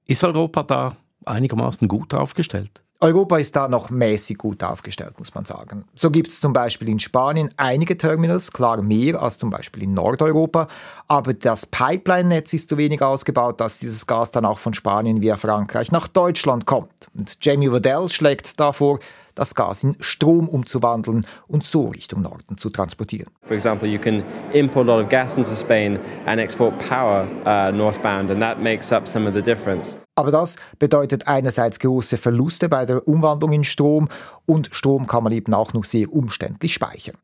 Ist 0.08 0.24
Europa 0.24 0.64
da 0.64 0.98
einigermaßen 1.26 1.88
gut 1.88 2.16
aufgestellt? 2.16 2.84
Europa 3.02 3.38
ist 3.38 3.56
da 3.56 3.70
noch 3.70 3.90
mäßig 3.90 4.38
gut 4.38 4.62
aufgestellt, 4.62 5.18
muss 5.20 5.34
man 5.34 5.46
sagen. 5.46 5.86
So 5.96 6.12
gibt 6.12 6.28
es 6.28 6.42
zum 6.42 6.52
Beispiel 6.52 6.90
in 6.90 7.00
Spanien 7.00 7.50
einige 7.56 7.98
Terminals, 7.98 8.52
klar 8.52 8.82
mehr 8.82 9.24
als 9.24 9.38
zum 9.38 9.50
Beispiel 9.50 9.84
in 9.84 9.94
Nordeuropa, 9.94 10.68
aber 11.08 11.34
das 11.34 11.66
Pipeline-Netz 11.66 12.52
ist 12.52 12.70
zu 12.70 12.78
wenig 12.78 13.02
ausgebaut, 13.02 13.62
dass 13.62 13.80
dieses 13.80 14.06
Gas 14.06 14.32
dann 14.32 14.44
auch 14.44 14.60
von 14.60 14.74
Spanien 14.74 15.22
via 15.22 15.38
Frankreich 15.38 15.94
nach 15.94 16.10
Deutschland 16.10 16.66
kommt. 16.66 17.08
Und 17.18 17.38
Jamie 17.42 17.72
Waddell 17.72 18.10
schlägt 18.10 18.60
davor, 18.60 19.00
das 19.34 19.56
Gas 19.56 19.86
in 19.86 19.96
Strom 20.02 20.50
umzuwandeln 20.50 21.26
und 21.48 21.64
so 21.64 21.88
Richtung 21.88 22.22
Norden 22.22 22.58
zu 22.58 22.70
transportieren. 22.70 23.32
For 23.44 23.56
example, 23.56 23.88
you 23.88 23.98
can 23.98 24.26
import 24.52 24.90
a 24.90 24.96
lot 24.96 25.04
of 25.06 25.10
gas 25.10 25.38
into 25.38 25.56
Spain 25.56 25.98
and 26.26 26.42
export 26.42 26.78
power 26.90 27.26
uh, 27.46 27.72
northbound 27.72 28.30
and 28.30 28.42
that 28.42 28.60
makes 28.60 28.92
up 28.92 29.08
some 29.08 29.26
of 29.26 29.34
the 29.34 29.42
difference. 29.42 29.98
Aber 30.20 30.32
das 30.32 30.58
bedeutet 30.80 31.30
einerseits 31.30 31.80
große 31.80 32.18
Verluste 32.18 32.68
bei 32.68 32.86
der 32.86 33.08
Umwandlung 33.08 33.54
in 33.54 33.64
Strom 33.64 34.10
und 34.46 34.68
Strom 34.74 35.08
kann 35.08 35.24
man 35.24 35.32
eben 35.32 35.54
auch 35.54 35.72
noch 35.72 35.86
sehr 35.86 36.12
umständlich 36.12 36.74
speichern. 36.74 37.16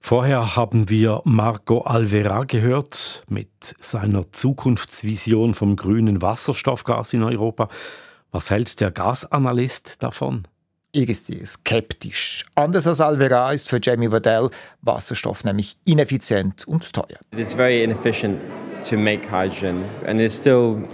Vorher 0.00 0.56
haben 0.56 0.88
wir 0.88 1.20
Marco 1.24 1.82
Alvera 1.82 2.44
gehört 2.44 3.24
mit 3.28 3.50
seiner 3.78 4.22
Zukunftsvision 4.32 5.52
vom 5.52 5.76
grünen 5.76 6.22
Wasserstoffgas 6.22 7.12
in 7.12 7.22
Europa. 7.22 7.68
Was 8.32 8.50
hält 8.50 8.80
der 8.80 8.90
Gasanalyst 8.90 10.02
davon? 10.02 10.48
Er 10.94 11.06
ist 11.06 11.26
sehr 11.26 11.44
skeptisch. 11.44 12.46
Anders 12.54 12.86
als 12.86 13.02
Alvera 13.02 13.52
ist 13.52 13.68
für 13.68 13.80
Jamie 13.82 14.10
Waddell 14.10 14.48
Wasserstoff 14.80 15.44
nämlich 15.44 15.76
ineffizient 15.84 16.66
und 16.66 16.90
teuer. 16.90 17.18
It's 17.36 17.52
very 17.52 17.84
inefficient 17.84 18.40
to 18.88 18.96
make 18.96 19.30
hydrogen 19.30 19.84
and 20.06 20.20
it's 20.20 20.38
still 20.38 20.88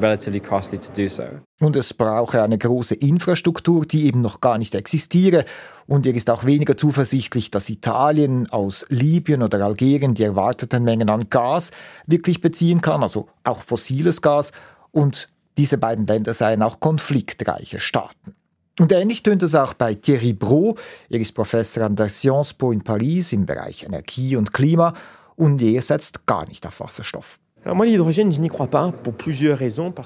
relatively 0.00 0.40
costly 0.40 0.78
to 0.78 0.92
do 0.92 1.08
so. 1.08 1.24
Und 1.60 1.76
es 1.76 1.94
brauche 1.94 2.42
eine 2.42 2.58
große 2.58 2.94
Infrastruktur, 2.94 3.86
die 3.86 4.06
eben 4.06 4.20
noch 4.20 4.40
gar 4.40 4.58
nicht 4.58 4.74
existiere. 4.74 5.44
Und 5.86 6.06
er 6.06 6.14
ist 6.14 6.30
auch 6.30 6.44
weniger 6.44 6.76
zuversichtlich, 6.76 7.50
dass 7.50 7.70
Italien 7.70 8.50
aus 8.50 8.86
Libyen 8.88 9.42
oder 9.42 9.64
Algerien 9.64 10.14
die 10.14 10.24
erwarteten 10.24 10.84
Mengen 10.84 11.10
an 11.10 11.28
Gas 11.30 11.70
wirklich 12.06 12.40
beziehen 12.40 12.80
kann, 12.80 13.02
also 13.02 13.28
auch 13.44 13.62
fossiles 13.62 14.22
Gas. 14.22 14.52
Und 14.90 15.28
diese 15.56 15.78
beiden 15.78 16.06
Länder 16.06 16.32
seien 16.32 16.62
auch 16.62 16.80
konfliktreiche 16.80 17.80
Staaten. 17.80 18.32
Und 18.80 18.90
ähnlich 18.90 19.22
tönt 19.22 19.42
es 19.44 19.54
auch 19.54 19.74
bei 19.74 19.94
Thierry 19.94 20.32
Bro. 20.32 20.76
Er 21.08 21.20
ist 21.20 21.32
Professor 21.32 21.84
an 21.84 21.94
der 21.94 22.08
Sciences 22.08 22.54
Po 22.54 22.72
in 22.72 22.82
Paris 22.82 23.32
im 23.32 23.46
Bereich 23.46 23.84
Energie 23.84 24.34
und 24.34 24.52
Klima 24.52 24.94
und 25.36 25.62
er 25.62 25.82
setzt 25.82 26.26
gar 26.26 26.46
nicht 26.48 26.66
auf 26.66 26.80
Wasserstoff. 26.80 27.38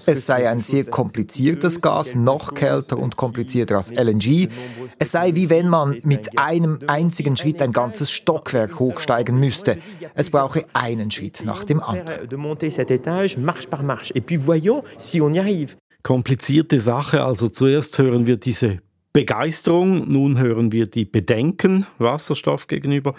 Es 0.06 0.26
sei 0.26 0.48
ein 0.48 0.60
sehr 0.60 0.84
kompliziertes 0.84 1.80
Gas, 1.80 2.14
noch 2.14 2.54
kälter 2.54 2.98
und 2.98 3.16
komplizierter 3.16 3.76
als 3.76 3.90
LNG. 3.90 4.48
Es 4.98 5.12
sei 5.12 5.34
wie 5.34 5.50
wenn 5.50 5.68
man 5.68 5.98
mit 6.04 6.38
einem 6.38 6.80
einzigen 6.86 7.36
Schritt 7.36 7.60
ein 7.60 7.72
ganzes 7.72 8.12
Stockwerk 8.12 8.78
hochsteigen 8.78 9.38
müsste. 9.40 9.78
Es 10.14 10.30
brauche 10.30 10.64
einen 10.72 11.10
Schritt 11.10 11.44
nach 11.44 11.64
dem 11.64 11.82
anderen. 11.82 12.28
Komplizierte 16.02 16.78
Sache, 16.78 17.24
also 17.24 17.48
zuerst 17.48 17.98
hören 17.98 18.26
wir 18.26 18.36
diese 18.36 18.78
Begeisterung, 19.12 20.08
nun 20.08 20.38
hören 20.38 20.70
wir 20.70 20.86
die 20.86 21.04
Bedenken 21.04 21.86
Wasserstoff 21.98 22.68
gegenüber. 22.68 23.14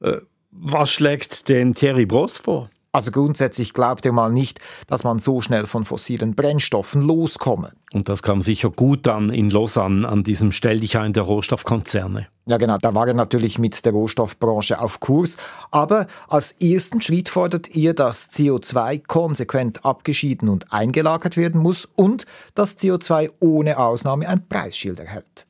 Äh, 0.00 0.18
was 0.50 0.90
schlägt 0.90 1.48
denn 1.50 1.74
Thierry 1.74 2.06
Brost 2.06 2.38
vor? 2.38 2.70
Also 2.96 3.10
grundsätzlich 3.10 3.74
glaubt 3.74 4.06
er 4.06 4.12
mal 4.12 4.32
nicht, 4.32 4.58
dass 4.86 5.04
man 5.04 5.18
so 5.18 5.42
schnell 5.42 5.66
von 5.66 5.84
fossilen 5.84 6.34
Brennstoffen 6.34 7.02
loskomme. 7.02 7.72
Und 7.92 8.08
das 8.08 8.22
kam 8.22 8.40
sicher 8.40 8.70
gut 8.70 9.06
an 9.06 9.28
in 9.28 9.50
Lausanne, 9.50 10.08
an 10.08 10.24
diesem 10.24 10.50
Stell 10.50 10.80
dich 10.80 10.96
ein 10.96 11.12
der 11.12 11.24
Rohstoffkonzerne. 11.24 12.28
Ja 12.46 12.56
genau, 12.56 12.78
da 12.78 12.94
war 12.94 13.06
er 13.06 13.12
natürlich 13.12 13.58
mit 13.58 13.84
der 13.84 13.92
Rohstoffbranche 13.92 14.80
auf 14.80 15.00
Kurs. 15.00 15.36
Aber 15.70 16.06
als 16.26 16.52
ersten 16.52 17.02
Schritt 17.02 17.28
fordert 17.28 17.74
ihr, 17.74 17.92
dass 17.92 18.30
CO2 18.32 19.02
konsequent 19.06 19.84
abgeschieden 19.84 20.48
und 20.48 20.72
eingelagert 20.72 21.36
werden 21.36 21.60
muss 21.60 21.86
und 21.96 22.24
dass 22.54 22.78
CO2 22.78 23.28
ohne 23.40 23.76
Ausnahme 23.76 24.26
ein 24.26 24.48
Preisschild 24.48 25.00
erhält. 25.00 25.46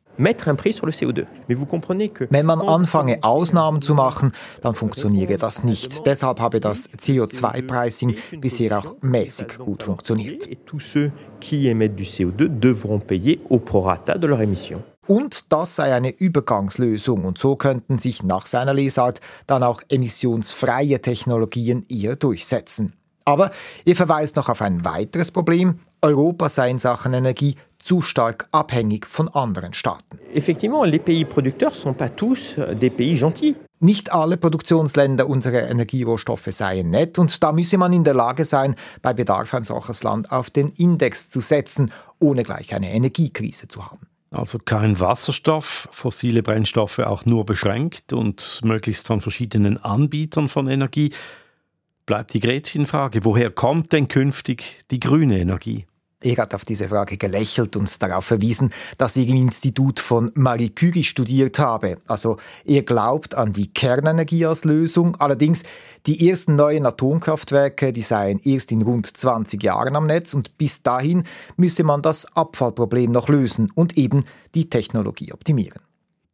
Wenn 2.31 2.47
man 2.47 2.61
anfange, 2.61 3.23
Ausnahmen 3.23 3.83
zu 3.83 3.95
machen, 3.95 4.33
dann 4.63 4.75
funktioniere 4.75 5.37
das 5.37 5.65
nicht. 5.65 6.07
Deshalb 6.07 6.41
habe 6.41 6.61
das 6.61 6.91
CO2-Pricing 6.91 8.17
bisher 8.41 8.79
auch 8.79 8.97
mäßig 9.03 9.59
gut 9.59 9.83
funktioniert. 9.83 10.49
Und 15.07 15.53
das 15.53 15.77
sei 15.77 15.95
eine 15.95 16.11
Übergangslösung 16.11 17.25
und 17.25 17.39
so 17.39 17.55
könnten 17.55 17.99
sich 17.99 18.23
nach 18.25 18.47
seiner 18.47 18.75
Lesart 18.75 19.21
dann 19.47 19.63
auch 19.63 19.83
emissionsfreie 19.89 21.01
Technologien 21.01 21.85
eher 21.89 22.17
durchsetzen. 22.17 22.95
Aber 23.25 23.51
er 23.85 23.97
verweist 23.97 24.37
noch 24.37 24.49
auf 24.49 24.63
ein 24.63 24.85
weiteres 24.85 25.31
Problem. 25.31 25.81
Europa 26.03 26.49
sei 26.49 26.71
in 26.71 26.79
Sachen 26.79 27.15
Energie 27.15 27.57
zu 27.79 28.03
stark 28.03 28.49
abhängig 28.53 29.07
von 29.07 29.29
anderen 29.29 29.73
Staaten. 29.73 30.19
Effectivement, 30.35 30.85
les 30.85 30.99
pays 30.99 31.25
producteurs 31.25 31.75
sont 31.81 31.97
pas 31.97 32.11
tous 32.11 32.55
euh, 32.59 32.75
des 32.75 32.91
pays 32.91 33.19
gentils. 33.19 33.55
Nicht 33.79 34.13
alle 34.13 34.39
Produktionsländer 34.39 35.29
unserer 35.29 35.71
Energierohstoffe 35.71 36.49
seien 36.49 36.91
nett 36.91 37.19
und 37.19 37.43
da 37.43 37.53
müsse 37.53 37.77
man 37.77 37.93
in 37.93 38.05
der 38.05 38.15
Lage 38.15 38.45
sein, 38.45 38.75
bei 39.03 39.13
Bedarf 39.13 39.53
ein 39.53 39.65
solches 39.65 40.03
Land 40.03 40.33
auf 40.33 40.49
den 40.49 40.69
Index 40.71 41.29
zu 41.29 41.41
setzen, 41.41 41.93
ohne 42.19 42.43
gleich 42.43 42.75
eine 42.75 42.91
Energiekrise 42.93 43.69
zu 43.69 43.85
haben. 43.85 44.07
Also 44.31 44.59
kein 44.59 44.99
Wasserstoff, 44.99 45.89
fossile 45.91 46.43
Brennstoffe 46.43 46.99
auch 46.99 47.27
nur 47.27 47.45
beschränkt 47.47 48.13
und 48.13 48.61
möglichst 48.65 49.07
von 49.07 49.21
verschiedenen 49.21 49.83
Anbietern 49.83 50.49
von 50.49 50.69
Energie. 50.69 51.13
Bleibt 52.07 52.35
die 52.35 52.41
Gretchenfrage, 52.41 53.25
woher 53.25 53.51
kommt 53.51 53.93
denn 53.93 54.07
künftig 54.07 54.85
die 54.93 55.01
grüne 55.01 55.41
Energie? 55.41 55.87
Er 56.23 56.37
hat 56.37 56.55
auf 56.55 56.65
diese 56.65 56.89
Frage 56.89 57.17
gelächelt 57.17 57.75
und 57.75 58.01
darauf 58.01 58.25
verwiesen, 58.25 58.73
dass 58.97 59.17
er 59.17 59.25
im 59.25 59.37
Institut 59.37 59.99
von 59.99 60.31
Marie 60.35 60.71
Curie 60.71 61.03
studiert 61.03 61.59
habe. 61.59 61.99
Also 62.07 62.39
er 62.65 62.85
glaubt 62.85 63.35
an 63.35 63.53
die 63.53 63.73
Kernenergie 63.73 64.47
als 64.47 64.65
Lösung. 64.65 65.17
Allerdings 65.17 65.65
die 66.07 66.29
ersten 66.29 66.55
neuen 66.55 66.87
Atomkraftwerke, 66.87 67.93
die 67.93 68.03
seien 68.03 68.39
erst 68.39 68.71
in 68.71 68.83
rund 68.83 69.07
20 69.07 69.61
Jahren 69.63 69.97
am 69.97 70.07
Netz 70.07 70.33
und 70.33 70.57
bis 70.59 70.85
dahin 70.85 71.25
müsse 71.57 71.83
man 71.83 72.03
das 72.03 72.37
Abfallproblem 72.37 73.11
noch 73.11 73.29
lösen 73.29 73.71
und 73.75 73.99
eben 73.99 74.25
die 74.55 74.71
Technologie 74.71 75.33
optimieren. 75.33 75.83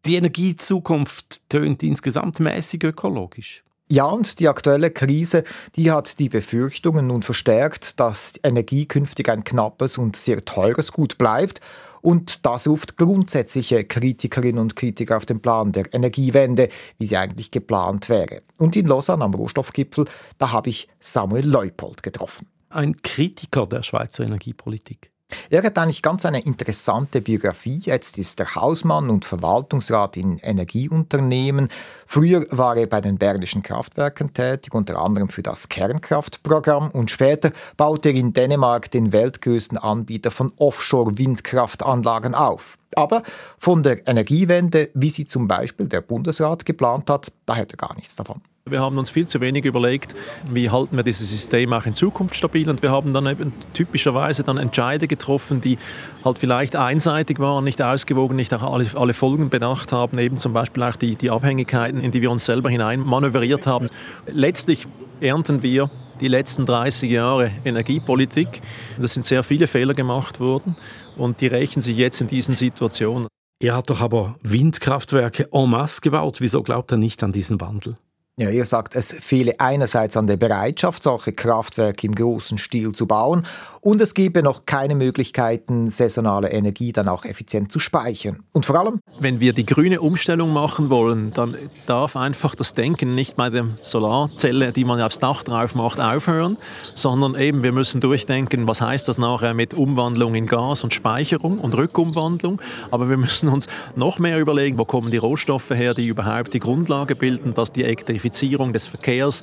Die 0.04 0.16
Energiezukunft 0.16 1.48
tönt 1.48 1.82
insgesamt 1.82 2.40
mäßig 2.40 2.84
ökologisch. 2.84 3.64
Ja, 3.92 4.06
und 4.06 4.40
die 4.40 4.48
aktuelle 4.48 4.90
Krise, 4.90 5.44
die 5.76 5.90
hat 5.90 6.18
die 6.18 6.30
Befürchtungen 6.30 7.08
nun 7.08 7.20
verstärkt, 7.20 8.00
dass 8.00 8.32
Energie 8.42 8.86
künftig 8.86 9.28
ein 9.28 9.44
knappes 9.44 9.98
und 9.98 10.16
sehr 10.16 10.42
teures 10.42 10.92
Gut 10.92 11.18
bleibt. 11.18 11.60
Und 12.00 12.46
das 12.46 12.66
ruft 12.66 12.96
grundsätzliche 12.96 13.84
Kritikerinnen 13.84 14.62
und 14.62 14.76
Kritiker 14.76 15.18
auf 15.18 15.26
den 15.26 15.42
Plan 15.42 15.72
der 15.72 15.92
Energiewende, 15.92 16.70
wie 16.96 17.04
sie 17.04 17.18
eigentlich 17.18 17.50
geplant 17.50 18.08
wäre. 18.08 18.40
Und 18.56 18.76
in 18.76 18.86
Lausanne 18.86 19.24
am 19.24 19.34
Rohstoffgipfel, 19.34 20.06
da 20.38 20.52
habe 20.52 20.70
ich 20.70 20.88
Samuel 20.98 21.46
Leupold 21.46 22.02
getroffen. 22.02 22.46
Ein 22.70 22.96
Kritiker 22.96 23.66
der 23.66 23.82
Schweizer 23.82 24.24
Energiepolitik. 24.24 25.12
Er 25.50 25.62
hat 25.62 25.78
eigentlich 25.78 26.02
ganz 26.02 26.24
eine 26.24 26.40
interessante 26.40 27.20
Biografie. 27.20 27.80
Jetzt 27.84 28.18
ist 28.18 28.40
er 28.40 28.54
Hausmann 28.54 29.10
und 29.10 29.24
Verwaltungsrat 29.24 30.16
in 30.16 30.38
Energieunternehmen. 30.38 31.68
Früher 32.06 32.46
war 32.50 32.76
er 32.76 32.86
bei 32.86 33.00
den 33.00 33.18
Bernischen 33.18 33.62
Kraftwerken 33.62 34.34
tätig, 34.34 34.74
unter 34.74 34.98
anderem 34.98 35.28
für 35.28 35.42
das 35.42 35.68
Kernkraftprogramm. 35.68 36.90
Und 36.90 37.10
später 37.10 37.52
baute 37.76 38.10
er 38.10 38.14
in 38.14 38.32
Dänemark 38.32 38.90
den 38.90 39.12
weltgrößten 39.12 39.78
Anbieter 39.78 40.30
von 40.30 40.52
Offshore-Windkraftanlagen 40.56 42.34
auf. 42.34 42.78
Aber 42.94 43.22
von 43.58 43.82
der 43.82 44.06
Energiewende, 44.06 44.90
wie 44.94 45.10
sie 45.10 45.24
zum 45.24 45.48
Beispiel 45.48 45.88
der 45.88 46.02
Bundesrat 46.02 46.66
geplant 46.66 47.08
hat, 47.08 47.32
da 47.46 47.54
hätte 47.54 47.74
er 47.74 47.88
gar 47.88 47.94
nichts 47.96 48.16
davon. 48.16 48.42
Wir 48.70 48.80
haben 48.80 48.96
uns 48.96 49.10
viel 49.10 49.26
zu 49.26 49.40
wenig 49.40 49.64
überlegt, 49.64 50.14
wie 50.48 50.70
halten 50.70 50.96
wir 50.96 51.02
dieses 51.02 51.28
System 51.30 51.72
auch 51.72 51.84
in 51.84 51.94
Zukunft 51.94 52.36
stabil 52.36 52.70
und 52.70 52.80
wir 52.80 52.92
haben 52.92 53.12
dann 53.12 53.26
eben 53.26 53.52
typischerweise 53.74 54.44
dann 54.44 54.56
Entscheide 54.56 55.08
getroffen, 55.08 55.60
die 55.60 55.78
halt 56.24 56.38
vielleicht 56.38 56.76
einseitig 56.76 57.40
waren, 57.40 57.64
nicht 57.64 57.82
ausgewogen, 57.82 58.36
nicht 58.36 58.54
auch 58.54 58.62
alle, 58.62 58.86
alle 58.94 59.14
Folgen 59.14 59.50
bedacht 59.50 59.90
haben, 59.90 60.16
eben 60.18 60.38
zum 60.38 60.52
Beispiel 60.52 60.84
auch 60.84 60.94
die, 60.94 61.16
die 61.16 61.28
Abhängigkeiten, 61.30 62.00
in 62.00 62.12
die 62.12 62.22
wir 62.22 62.30
uns 62.30 62.46
selber 62.46 62.70
hinein 62.70 63.00
manövriert 63.00 63.66
haben. 63.66 63.86
Letztlich 64.26 64.86
ernten 65.20 65.64
wir 65.64 65.90
die 66.20 66.28
letzten 66.28 66.64
30 66.64 67.10
Jahre 67.10 67.50
Energiepolitik. 67.64 68.60
Es 69.02 69.14
sind 69.14 69.26
sehr 69.26 69.42
viele 69.42 69.66
Fehler 69.66 69.94
gemacht 69.94 70.38
worden 70.38 70.76
und 71.16 71.40
die 71.40 71.48
rächen 71.48 71.80
sich 71.80 71.96
jetzt 71.96 72.20
in 72.20 72.28
diesen 72.28 72.54
Situationen. 72.54 73.26
Er 73.60 73.74
hat 73.74 73.90
doch 73.90 74.00
aber 74.00 74.36
Windkraftwerke 74.42 75.48
en 75.52 75.68
masse 75.68 76.00
gebaut. 76.00 76.40
Wieso 76.40 76.62
glaubt 76.62 76.92
er 76.92 76.98
nicht 76.98 77.24
an 77.24 77.32
diesen 77.32 77.60
Wandel? 77.60 77.96
Ja, 78.38 78.48
ihr 78.48 78.64
sagt, 78.64 78.96
es 78.96 79.12
fehle 79.12 79.60
einerseits 79.60 80.16
an 80.16 80.26
der 80.26 80.38
Bereitschaft, 80.38 81.02
solche 81.02 81.32
Kraftwerke 81.32 82.06
im 82.06 82.14
großen 82.14 82.56
Stil 82.56 82.92
zu 82.92 83.06
bauen 83.06 83.46
und 83.82 84.00
es 84.00 84.14
gebe 84.14 84.44
noch 84.44 84.64
keine 84.64 84.94
Möglichkeiten, 84.94 85.88
saisonale 85.88 86.50
Energie 86.50 86.92
dann 86.92 87.08
auch 87.08 87.24
effizient 87.24 87.70
zu 87.70 87.80
speichern. 87.80 88.44
Und 88.52 88.64
vor 88.64 88.78
allem, 88.78 89.00
wenn 89.18 89.40
wir 89.40 89.52
die 89.52 89.66
grüne 89.66 90.00
Umstellung 90.00 90.52
machen 90.52 90.88
wollen, 90.88 91.32
dann 91.34 91.56
darf 91.86 92.16
einfach 92.16 92.54
das 92.54 92.74
Denken 92.74 93.14
nicht 93.16 93.36
bei 93.36 93.50
der 93.50 93.66
Solarzelle, 93.82 94.72
die 94.72 94.84
man 94.84 95.00
aufs 95.02 95.18
Dach 95.18 95.42
drauf 95.42 95.74
macht, 95.74 96.00
aufhören, 96.00 96.56
sondern 96.94 97.34
eben 97.34 97.64
wir 97.64 97.72
müssen 97.72 98.00
durchdenken, 98.00 98.68
was 98.68 98.80
heißt 98.80 99.08
das 99.08 99.18
nachher 99.18 99.52
mit 99.52 99.74
Umwandlung 99.74 100.36
in 100.36 100.46
Gas 100.46 100.84
und 100.84 100.94
Speicherung 100.94 101.58
und 101.58 101.76
Rückumwandlung. 101.76 102.62
Aber 102.92 103.10
wir 103.10 103.16
müssen 103.16 103.48
uns 103.48 103.66
noch 103.94 104.20
mehr 104.20 104.38
überlegen, 104.38 104.78
wo 104.78 104.84
kommen 104.84 105.10
die 105.10 105.18
Rohstoffe 105.18 105.70
her, 105.70 105.92
die 105.92 106.06
überhaupt 106.06 106.54
die 106.54 106.60
Grundlage 106.60 107.14
bilden, 107.16 107.52
dass 107.52 107.72
die 107.72 107.84
Elektrifizierung 108.22 108.72
des 108.72 108.86
Verkehrs, 108.86 109.42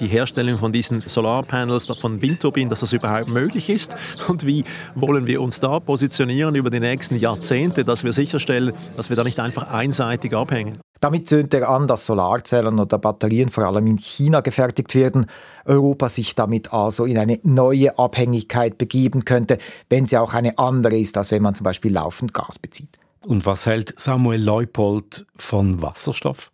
die 0.00 0.06
Herstellung 0.06 0.58
von 0.58 0.70
diesen 0.70 1.00
Solarpanels, 1.00 1.86
von 1.98 2.20
Windturbinen, 2.20 2.68
dass 2.68 2.80
das 2.80 2.92
überhaupt 2.92 3.30
möglich 3.30 3.70
ist 3.70 3.96
und 4.28 4.44
wie 4.46 4.64
wollen 4.94 5.26
wir 5.26 5.40
uns 5.40 5.60
da 5.60 5.80
positionieren 5.80 6.54
über 6.54 6.68
die 6.68 6.80
nächsten 6.80 7.16
Jahrzehnte, 7.16 7.84
dass 7.84 8.04
wir 8.04 8.12
sicherstellen, 8.12 8.74
dass 8.96 9.08
wir 9.08 9.16
da 9.16 9.24
nicht 9.24 9.40
einfach 9.40 9.68
einseitig 9.68 10.34
abhängen. 10.34 10.78
Damit 11.00 11.28
tönt 11.28 11.54
er 11.54 11.68
an, 11.68 11.86
dass 11.86 12.04
Solarzellen 12.04 12.78
oder 12.78 12.98
Batterien 12.98 13.48
vor 13.48 13.64
allem 13.64 13.86
in 13.86 13.98
China 13.98 14.40
gefertigt 14.40 14.94
werden, 14.94 15.26
Europa 15.64 16.08
sich 16.08 16.34
damit 16.34 16.72
also 16.72 17.04
in 17.04 17.16
eine 17.16 17.38
neue 17.44 17.98
Abhängigkeit 17.98 18.76
begeben 18.78 19.24
könnte, 19.24 19.58
wenn 19.88 20.06
sie 20.06 20.18
auch 20.18 20.34
eine 20.34 20.58
andere 20.58 20.98
ist, 20.98 21.16
als 21.16 21.30
wenn 21.30 21.42
man 21.42 21.54
zum 21.54 21.64
Beispiel 21.64 21.92
laufend 21.92 22.34
Gas 22.34 22.58
bezieht. 22.58 22.98
Und 23.26 23.46
was 23.46 23.64
hält 23.66 23.98
Samuel 23.98 24.42
Leupold 24.42 25.26
von 25.36 25.80
Wasserstoff? 25.80 26.50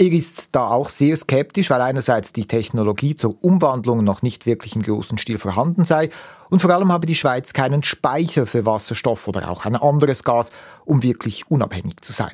Er 0.00 0.12
ist 0.12 0.54
da 0.54 0.68
auch 0.68 0.90
sehr 0.90 1.16
skeptisch, 1.16 1.70
weil 1.70 1.80
einerseits 1.80 2.32
die 2.32 2.46
Technologie 2.46 3.16
zur 3.16 3.42
Umwandlung 3.42 4.04
noch 4.04 4.22
nicht 4.22 4.46
wirklich 4.46 4.76
im 4.76 4.82
großen 4.82 5.18
Stil 5.18 5.38
vorhanden 5.38 5.84
sei 5.84 6.10
und 6.50 6.62
vor 6.62 6.70
allem 6.70 6.92
habe 6.92 7.04
die 7.04 7.16
Schweiz 7.16 7.52
keinen 7.52 7.82
Speicher 7.82 8.46
für 8.46 8.64
Wasserstoff 8.64 9.26
oder 9.26 9.50
auch 9.50 9.64
ein 9.64 9.74
anderes 9.74 10.22
Gas, 10.22 10.52
um 10.84 11.02
wirklich 11.02 11.50
unabhängig 11.50 12.00
zu 12.00 12.12
sein. 12.12 12.30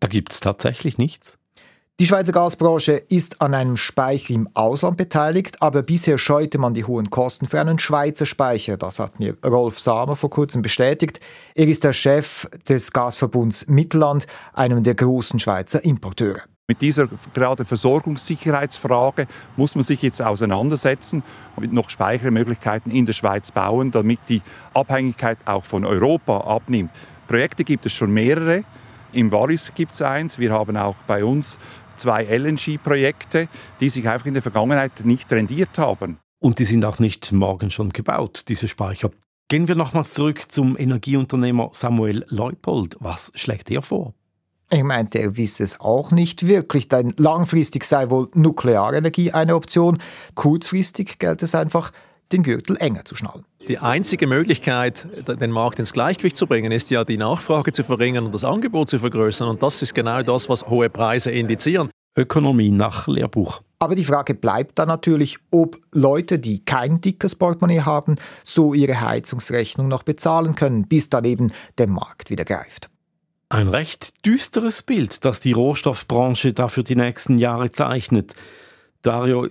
Da 0.00 0.08
gibt 0.08 0.32
es 0.32 0.40
tatsächlich 0.40 0.98
nichts. 0.98 1.38
Die 1.98 2.06
Schweizer 2.06 2.32
Gasbranche 2.32 2.92
ist 2.92 3.40
an 3.40 3.54
einem 3.54 3.78
Speicher 3.78 4.34
im 4.34 4.48
Ausland 4.52 4.98
beteiligt, 4.98 5.62
aber 5.62 5.82
bisher 5.82 6.18
scheute 6.18 6.58
man 6.58 6.74
die 6.74 6.84
hohen 6.84 7.08
Kosten 7.08 7.46
für 7.46 7.58
einen 7.58 7.78
Schweizer 7.78 8.26
Speicher. 8.26 8.76
Das 8.76 8.98
hat 8.98 9.18
mir 9.18 9.34
Rolf 9.44 9.80
Samer 9.80 10.14
vor 10.14 10.30
kurzem 10.30 10.60
bestätigt. 10.60 11.20
Er 11.54 11.66
ist 11.68 11.84
der 11.84 11.94
Chef 11.94 12.46
des 12.68 12.92
Gasverbunds 12.92 13.66
Mittelland, 13.66 14.26
einem 14.52 14.82
der 14.82 14.94
großen 14.94 15.40
Schweizer 15.40 15.82
Importeure. 15.82 16.42
Mit 16.70 16.82
dieser 16.82 17.08
gerade 17.32 17.64
Versorgungssicherheitsfrage 17.64 19.26
muss 19.56 19.74
man 19.74 19.82
sich 19.82 20.02
jetzt 20.02 20.20
auseinandersetzen 20.20 21.22
und 21.56 21.72
noch 21.72 21.88
Speichermöglichkeiten 21.88 22.92
in 22.92 23.06
der 23.06 23.14
Schweiz 23.14 23.50
bauen, 23.50 23.90
damit 23.90 24.18
die 24.28 24.42
Abhängigkeit 24.74 25.38
auch 25.46 25.64
von 25.64 25.86
Europa 25.86 26.42
abnimmt. 26.42 26.90
Projekte 27.26 27.64
gibt 27.64 27.86
es 27.86 27.94
schon 27.94 28.12
mehrere. 28.12 28.64
Im 29.14 29.32
Wallis 29.32 29.72
gibt 29.74 29.92
es 29.92 30.02
eins. 30.02 30.38
Wir 30.38 30.52
haben 30.52 30.76
auch 30.76 30.96
bei 31.06 31.24
uns 31.24 31.58
zwei 31.96 32.24
LNG-Projekte, 32.24 33.48
die 33.80 33.88
sich 33.88 34.06
einfach 34.06 34.26
in 34.26 34.34
der 34.34 34.42
Vergangenheit 34.42 34.92
nicht 35.04 35.32
rendiert 35.32 35.78
haben. 35.78 36.18
Und 36.38 36.58
die 36.58 36.64
sind 36.64 36.84
auch 36.84 36.98
nicht 36.98 37.32
morgen 37.32 37.70
schon 37.70 37.94
gebaut, 37.94 38.44
diese 38.48 38.68
Speicher. 38.68 39.10
Gehen 39.48 39.68
wir 39.68 39.74
nochmals 39.74 40.12
zurück 40.12 40.52
zum 40.52 40.76
Energieunternehmer 40.78 41.70
Samuel 41.72 42.26
Leupold. 42.28 42.98
Was 43.00 43.32
schlägt 43.34 43.70
er 43.70 43.80
vor? 43.80 44.12
Ich 44.70 44.82
meinte, 44.82 45.18
er 45.18 45.36
wisse 45.36 45.64
es 45.64 45.80
auch 45.80 46.10
nicht 46.10 46.46
wirklich, 46.46 46.88
denn 46.88 47.14
langfristig 47.16 47.84
sei 47.84 48.10
wohl 48.10 48.28
Nuklearenergie 48.34 49.32
eine 49.32 49.54
Option. 49.54 49.98
Kurzfristig 50.34 51.18
gilt 51.18 51.42
es 51.42 51.54
einfach, 51.54 51.90
den 52.32 52.42
Gürtel 52.42 52.76
enger 52.78 53.04
zu 53.06 53.16
schnallen. 53.16 53.46
Die 53.66 53.78
einzige 53.78 54.26
Möglichkeit, 54.26 55.06
den 55.26 55.50
Markt 55.50 55.78
ins 55.78 55.92
Gleichgewicht 55.92 56.36
zu 56.36 56.46
bringen, 56.46 56.70
ist 56.70 56.90
ja 56.90 57.04
die 57.04 57.16
Nachfrage 57.16 57.72
zu 57.72 57.82
verringern 57.82 58.26
und 58.26 58.34
das 58.34 58.44
Angebot 58.44 58.90
zu 58.90 58.98
vergrößern. 58.98 59.48
Und 59.48 59.62
das 59.62 59.80
ist 59.80 59.94
genau 59.94 60.22
das, 60.22 60.48
was 60.48 60.66
hohe 60.66 60.90
Preise 60.90 61.30
indizieren. 61.30 61.90
Ökonomie 62.16 62.70
nach 62.70 63.08
Lehrbuch. 63.08 63.62
Aber 63.78 63.94
die 63.94 64.04
Frage 64.04 64.34
bleibt 64.34 64.78
dann 64.78 64.88
natürlich, 64.88 65.38
ob 65.50 65.78
Leute, 65.92 66.38
die 66.38 66.64
kein 66.64 67.00
dickes 67.00 67.36
Portemonnaie 67.36 67.82
haben, 67.82 68.16
so 68.44 68.74
ihre 68.74 69.00
Heizungsrechnung 69.00 69.86
noch 69.88 70.02
bezahlen 70.02 70.54
können, 70.54 70.88
bis 70.88 71.10
dann 71.10 71.24
eben 71.24 71.52
der 71.78 71.86
Markt 71.86 72.30
wieder 72.30 72.44
greift. 72.44 72.90
Ein 73.50 73.68
recht 73.68 74.26
düsteres 74.26 74.82
Bild, 74.82 75.24
das 75.24 75.40
die 75.40 75.52
Rohstoffbranche 75.52 76.52
da 76.52 76.68
für 76.68 76.84
die 76.84 76.96
nächsten 76.96 77.38
Jahre 77.38 77.72
zeichnet. 77.72 78.34
Dario, 79.00 79.48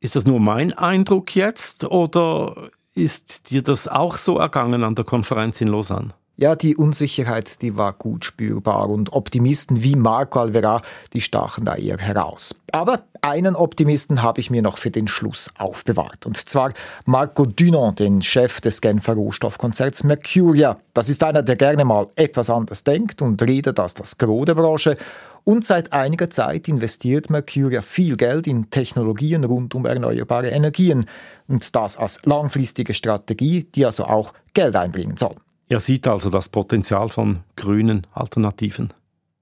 ist 0.00 0.16
das 0.16 0.26
nur 0.26 0.38
mein 0.38 0.72
Eindruck 0.72 1.34
jetzt 1.34 1.84
oder 1.84 2.70
ist 2.94 3.50
dir 3.50 3.62
das 3.62 3.88
auch 3.88 4.16
so 4.16 4.38
ergangen 4.38 4.84
an 4.84 4.94
der 4.94 5.04
Konferenz 5.04 5.60
in 5.60 5.68
Lausanne? 5.68 6.14
Ja, 6.40 6.54
die 6.54 6.76
Unsicherheit, 6.76 7.62
die 7.62 7.76
war 7.76 7.92
gut 7.92 8.24
spürbar 8.24 8.90
und 8.90 9.12
Optimisten 9.12 9.82
wie 9.82 9.96
Marco 9.96 10.38
Alvera, 10.38 10.82
die 11.12 11.20
stachen 11.20 11.64
da 11.64 11.74
eher 11.74 11.98
heraus. 11.98 12.54
Aber 12.70 13.02
einen 13.22 13.56
Optimisten 13.56 14.22
habe 14.22 14.40
ich 14.40 14.48
mir 14.48 14.62
noch 14.62 14.78
für 14.78 14.92
den 14.92 15.08
Schluss 15.08 15.50
aufbewahrt. 15.58 16.26
Und 16.26 16.36
zwar 16.36 16.74
Marco 17.06 17.44
Dunant, 17.44 17.98
den 17.98 18.22
Chef 18.22 18.60
des 18.60 18.80
Genfer 18.80 19.14
Rohstoffkonzerts 19.14 20.04
Mercuria. 20.04 20.78
Das 20.94 21.08
ist 21.08 21.24
einer, 21.24 21.42
der 21.42 21.56
gerne 21.56 21.84
mal 21.84 22.06
etwas 22.14 22.50
anders 22.50 22.84
denkt 22.84 23.20
und 23.20 23.42
redet 23.42 23.80
als 23.80 23.94
das 23.94 24.16
Gros 24.16 24.44
der 24.44 24.54
Branche. 24.54 24.96
Und 25.42 25.64
seit 25.64 25.92
einiger 25.92 26.30
Zeit 26.30 26.68
investiert 26.68 27.30
Mercuria 27.30 27.82
viel 27.82 28.16
Geld 28.16 28.46
in 28.46 28.70
Technologien 28.70 29.42
rund 29.42 29.74
um 29.74 29.86
erneuerbare 29.86 30.50
Energien. 30.50 31.06
Und 31.48 31.74
das 31.74 31.96
als 31.96 32.20
langfristige 32.26 32.94
Strategie, 32.94 33.64
die 33.64 33.84
also 33.84 34.04
auch 34.04 34.32
Geld 34.54 34.76
einbringen 34.76 35.16
soll. 35.16 35.34
Er 35.68 35.80
sieht 35.80 36.08
also 36.08 36.30
das 36.30 36.48
Potenzial 36.48 37.10
von 37.10 37.40
grünen 37.56 38.06
Alternativen. 38.14 38.92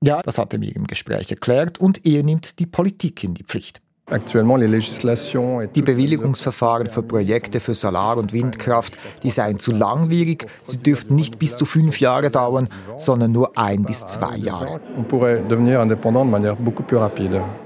Ja, 0.03 0.23
das 0.23 0.39
hat 0.39 0.53
er 0.53 0.59
mir 0.59 0.75
im 0.75 0.87
Gespräch 0.87 1.31
erklärt 1.31 1.79
und 1.79 2.05
er 2.05 2.23
nimmt 2.23 2.59
die 2.59 2.67
Politik 2.67 3.23
in 3.23 3.35
die 3.35 3.45
Pflicht. 3.45 3.81
Die 4.09 5.83
Bewilligungsverfahren 5.83 6.87
für 6.87 7.03
Projekte 7.03 7.59
für 7.59 7.75
Solar- 7.75 8.19
und 8.19 8.33
Windkraft, 8.33 8.97
die 9.25 9.31
seien 9.31 9.59
zu 9.59 9.73
langwierig. 9.73 10.47
Sie 10.63 10.77
dürften 10.79 11.17
nicht 11.17 11.41
bis 11.41 11.57
zu 11.57 11.65
fünf 11.65 11.99
Jahre 11.99 12.31
dauern, 12.31 12.69
sondern 12.97 13.33
nur 13.33 13.59
ein 13.59 13.83
bis 13.83 14.07
zwei 14.07 14.37
Jahre. 14.37 14.81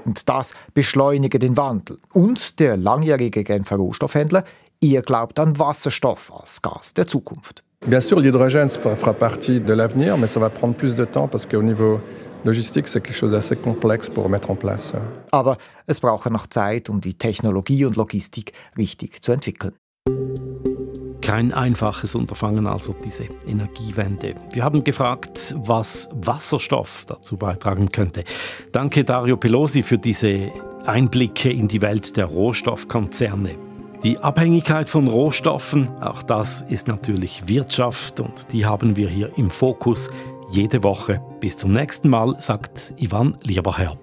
Und 0.05 0.29
das 0.29 0.53
beschleunige 0.73 1.37
den 1.37 1.57
Wandel. 1.57 1.99
Und 2.11 2.59
der 2.59 2.75
langjährige 2.75 3.43
Genfer 3.43 3.75
Rohstoffhändler, 3.75 4.43
er 4.81 5.03
glaubt 5.03 5.39
an 5.39 5.59
Wasserstoff 5.59 6.31
als 6.33 6.59
Gas 6.63 6.95
der 6.95 7.05
Zukunft. 7.05 7.63
Bien 7.87 7.99
sûr, 7.99 8.19
l'hydrogène 8.19 8.69
fera 8.69 9.13
partie 9.13 9.59
de 9.59 9.73
l'avenir, 9.73 10.15
mais 10.15 10.27
ça 10.27 10.39
va 10.39 10.51
prendre 10.51 10.75
plus 10.75 10.93
de 10.93 11.03
temps 11.03 11.27
parce 11.27 11.47
qu'au 11.47 11.63
niveau 11.63 11.99
logistique, 12.45 12.87
c'est 12.87 13.01
quelque 13.01 13.15
chose 13.15 13.31
d'assez 13.31 13.55
complexe 13.55 14.07
pour 14.07 14.29
mettre 14.29 14.51
en 14.51 14.55
place. 14.55 14.93
Aber 15.31 15.57
es 15.87 15.99
brauche 15.99 16.29
noch 16.29 16.45
Zeit, 16.47 16.89
um 16.89 17.01
die 17.01 17.15
Technologie 17.15 17.83
und 17.85 17.95
Logistik 17.95 18.53
richtig 18.77 19.23
zu 19.23 19.31
entwickeln. 19.31 19.73
Kein 21.21 21.53
einfaches 21.53 22.13
Unterfangen 22.13 22.67
also 22.67 22.93
diese 22.93 23.25
Energiewende. 23.47 24.35
Wir 24.51 24.63
haben 24.63 24.83
gefragt, 24.83 25.55
was 25.57 26.09
Wasserstoff 26.13 27.05
dazu 27.07 27.35
beitragen 27.35 27.91
könnte. 27.91 28.25
Danke 28.71 29.03
Dario 29.03 29.37
Pelosi 29.37 29.81
für 29.81 29.97
diese 29.97 30.51
Einblicke 30.85 31.51
in 31.51 31.67
die 31.67 31.81
Welt 31.81 32.15
der 32.15 32.25
Rohstoffkonzerne. 32.25 33.70
Die 34.03 34.17
Abhängigkeit 34.17 34.89
von 34.89 35.07
Rohstoffen, 35.07 35.87
auch 36.01 36.23
das 36.23 36.61
ist 36.61 36.87
natürlich 36.87 37.47
Wirtschaft 37.47 38.19
und 38.19 38.51
die 38.51 38.65
haben 38.65 38.95
wir 38.95 39.07
hier 39.07 39.31
im 39.37 39.51
Fokus 39.51 40.09
jede 40.49 40.81
Woche. 40.83 41.21
Bis 41.39 41.57
zum 41.57 41.71
nächsten 41.71 42.09
Mal, 42.09 42.35
sagt 42.39 42.93
Ivan 42.97 43.37
Lieberherr. 43.43 43.95